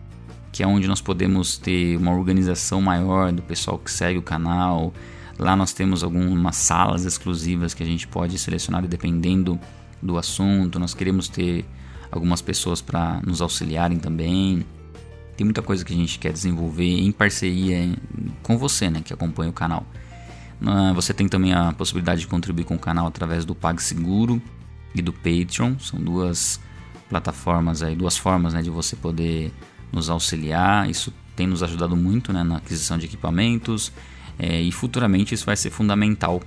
que 0.52 0.62
é 0.62 0.66
onde 0.66 0.88
nós 0.88 1.00
podemos 1.00 1.56
ter 1.56 1.96
uma 1.96 2.12
organização 2.12 2.80
maior 2.80 3.32
do 3.32 3.42
pessoal 3.42 3.78
que 3.78 3.90
segue 3.90 4.18
o 4.18 4.22
canal. 4.22 4.92
Lá 5.38 5.54
nós 5.54 5.72
temos 5.72 6.02
algumas 6.02 6.56
salas 6.56 7.04
exclusivas 7.04 7.74
que 7.74 7.82
a 7.82 7.86
gente 7.86 8.08
pode 8.08 8.38
selecionar 8.38 8.86
dependendo 8.86 9.58
do 10.02 10.18
assunto. 10.18 10.78
Nós 10.78 10.94
queremos 10.94 11.28
ter 11.28 11.64
algumas 12.10 12.42
pessoas 12.42 12.80
para 12.80 13.20
nos 13.24 13.40
auxiliarem 13.40 13.98
também. 13.98 14.64
Tem 15.38 15.44
muita 15.44 15.62
coisa 15.62 15.84
que 15.84 15.92
a 15.92 15.96
gente 15.96 16.18
quer 16.18 16.32
desenvolver 16.32 16.98
em 16.98 17.12
parceria 17.12 17.96
com 18.42 18.58
você, 18.58 18.90
né, 18.90 19.00
que 19.04 19.14
acompanha 19.14 19.48
o 19.48 19.52
canal. 19.52 19.86
Ah, 20.66 20.92
você 20.92 21.14
tem 21.14 21.28
também 21.28 21.54
a 21.54 21.72
possibilidade 21.72 22.22
de 22.22 22.26
contribuir 22.26 22.64
com 22.64 22.74
o 22.74 22.78
canal 22.78 23.06
através 23.06 23.44
do 23.44 23.54
PagSeguro 23.54 24.42
e 24.92 25.00
do 25.00 25.12
Patreon. 25.12 25.78
São 25.78 26.00
duas 26.00 26.58
plataformas 27.08 27.84
aí, 27.84 27.94
duas 27.94 28.16
formas 28.16 28.52
né, 28.52 28.62
de 28.62 28.68
você 28.68 28.96
poder 28.96 29.52
nos 29.92 30.10
auxiliar. 30.10 30.90
Isso 30.90 31.14
tem 31.36 31.46
nos 31.46 31.62
ajudado 31.62 31.94
muito 31.94 32.32
né, 32.32 32.42
na 32.42 32.56
aquisição 32.56 32.98
de 32.98 33.06
equipamentos 33.06 33.92
é, 34.40 34.60
e 34.60 34.72
futuramente 34.72 35.36
isso 35.36 35.46
vai 35.46 35.56
ser 35.56 35.70
fundamental 35.70 36.42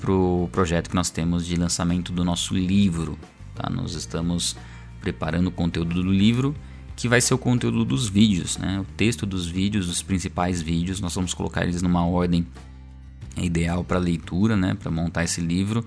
para 0.00 0.10
o 0.10 0.48
projeto 0.50 0.88
que 0.88 0.96
nós 0.96 1.10
temos 1.10 1.44
de 1.44 1.54
lançamento 1.56 2.10
do 2.10 2.24
nosso 2.24 2.54
livro. 2.54 3.18
Tá? 3.54 3.68
Nós 3.68 3.94
estamos 3.94 4.56
preparando 5.02 5.48
o 5.48 5.52
conteúdo 5.52 6.02
do 6.02 6.10
livro 6.10 6.56
que 6.96 7.08
vai 7.08 7.20
ser 7.20 7.34
o 7.34 7.38
conteúdo 7.38 7.84
dos 7.84 8.08
vídeos, 8.08 8.58
né? 8.58 8.80
o 8.80 8.84
texto 8.96 9.24
dos 9.26 9.46
vídeos, 9.46 9.86
dos 9.86 10.02
principais 10.02 10.60
vídeos. 10.60 11.00
Nós 11.00 11.14
vamos 11.14 11.34
colocar 11.34 11.62
eles 11.62 11.82
numa 11.82 12.06
ordem 12.06 12.46
ideal 13.36 13.82
para 13.82 13.98
leitura, 13.98 14.56
né? 14.56 14.74
para 14.74 14.90
montar 14.90 15.24
esse 15.24 15.40
livro. 15.40 15.84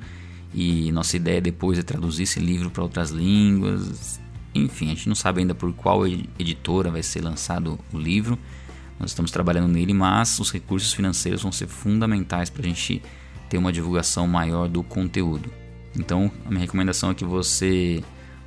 E 0.54 0.92
nossa 0.92 1.16
ideia 1.16 1.42
depois 1.42 1.78
é 1.78 1.84
traduzir 1.84 2.24
esse 2.24 2.40
livro 2.40 2.70
para 2.70 2.82
outras 2.82 3.12
línguas, 3.12 4.20
enfim, 4.56 4.86
a 4.86 4.90
gente 4.90 5.10
não 5.10 5.16
sabe 5.16 5.42
ainda 5.42 5.54
por 5.54 5.74
qual 5.74 6.08
editora 6.08 6.90
vai 6.90 7.04
ser 7.04 7.22
lançado 7.22 7.78
o 7.92 8.00
livro. 8.00 8.40
Nós 8.98 9.12
estamos 9.12 9.30
trabalhando 9.30 9.68
nele, 9.68 9.94
mas 9.94 10.40
os 10.40 10.50
recursos 10.50 10.94
financeiros 10.94 11.44
vão 11.44 11.52
ser 11.52 11.68
fundamentais 11.68 12.50
para 12.50 12.62
a 12.62 12.66
gente 12.66 13.02
ter 13.50 13.58
uma 13.58 13.74
divulgação 13.74 14.26
maior 14.26 14.70
do 14.70 14.82
conteúdo. 14.82 15.52
Então, 16.00 16.32
a 16.46 16.50
minha 16.50 16.62
recomendação 16.62 17.12
é 17.12 17.14
que 17.14 17.26
você 17.26 18.02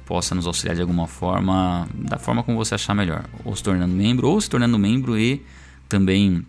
possa 0.09 0.35
nos 0.35 0.47
auxiliar 0.47 0.75
de 0.75 0.81
alguma 0.81 1.07
forma, 1.07 1.87
da 1.92 2.18
forma 2.18 2.42
como 2.42 2.57
você 2.57 2.75
achar 2.75 2.94
melhor, 2.94 3.27
ou 3.44 3.55
se 3.55 3.62
tornando 3.62 3.94
membro, 3.94 4.27
ou 4.27 4.40
se 4.40 4.49
tornando 4.49 4.79
membro 4.79 5.18
e 5.18 5.44
também 5.87 6.47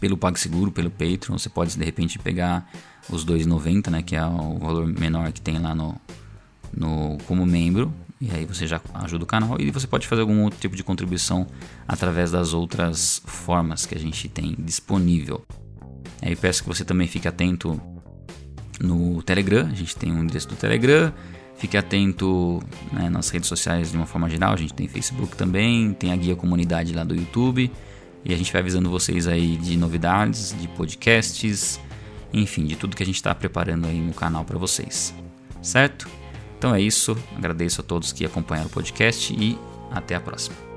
pelo 0.00 0.16
PagSeguro, 0.16 0.72
pelo 0.72 0.90
Patreon, 0.90 1.38
você 1.38 1.48
pode 1.48 1.78
de 1.78 1.84
repente 1.84 2.18
pegar 2.18 2.68
os 3.08 3.24
2,90, 3.24 3.90
né, 3.90 4.02
que 4.02 4.16
é 4.16 4.26
o 4.26 4.58
valor 4.58 4.86
menor 4.86 5.30
que 5.30 5.40
tem 5.40 5.60
lá 5.60 5.72
no, 5.72 5.94
no 6.76 7.16
como 7.28 7.46
membro 7.46 7.94
e 8.20 8.28
aí 8.32 8.44
você 8.44 8.66
já 8.66 8.80
ajuda 8.94 9.22
o 9.22 9.26
canal 9.26 9.56
e 9.60 9.70
você 9.70 9.86
pode 9.86 10.08
fazer 10.08 10.22
algum 10.22 10.42
outro 10.42 10.58
tipo 10.58 10.74
de 10.74 10.82
contribuição 10.82 11.46
através 11.86 12.32
das 12.32 12.52
outras 12.52 13.22
formas 13.24 13.86
que 13.86 13.94
a 13.94 14.00
gente 14.00 14.28
tem 14.28 14.56
disponível. 14.58 15.46
Aí 16.20 16.34
peço 16.34 16.64
que 16.64 16.68
você 16.68 16.84
também 16.84 17.06
fique 17.06 17.28
atento 17.28 17.80
no 18.80 19.22
Telegram, 19.22 19.68
a 19.68 19.74
gente 19.74 19.94
tem 19.94 20.10
um 20.10 20.24
endereço 20.24 20.48
do 20.48 20.56
Telegram. 20.56 21.12
Fique 21.60 21.76
atento 21.76 22.58
né, 22.90 23.10
nas 23.10 23.28
redes 23.28 23.46
sociais 23.46 23.90
de 23.90 23.96
uma 23.98 24.06
forma 24.06 24.30
geral, 24.30 24.54
a 24.54 24.56
gente 24.56 24.72
tem 24.72 24.88
Facebook 24.88 25.36
também, 25.36 25.92
tem 25.92 26.10
a 26.10 26.16
guia 26.16 26.34
comunidade 26.34 26.94
lá 26.94 27.04
do 27.04 27.14
YouTube. 27.14 27.70
E 28.24 28.32
a 28.32 28.36
gente 28.36 28.50
vai 28.50 28.62
avisando 28.62 28.88
vocês 28.88 29.28
aí 29.28 29.58
de 29.58 29.76
novidades, 29.76 30.56
de 30.58 30.66
podcasts, 30.68 31.78
enfim, 32.32 32.64
de 32.64 32.76
tudo 32.76 32.96
que 32.96 33.02
a 33.02 33.06
gente 33.06 33.16
está 33.16 33.34
preparando 33.34 33.86
aí 33.86 34.00
no 34.00 34.14
canal 34.14 34.42
para 34.42 34.58
vocês. 34.58 35.14
Certo? 35.60 36.08
Então 36.58 36.74
é 36.74 36.80
isso. 36.80 37.14
Agradeço 37.36 37.82
a 37.82 37.84
todos 37.84 38.10
que 38.10 38.24
acompanharam 38.24 38.68
o 38.68 38.72
podcast 38.72 39.30
e 39.34 39.58
até 39.90 40.14
a 40.14 40.20
próxima. 40.20 40.69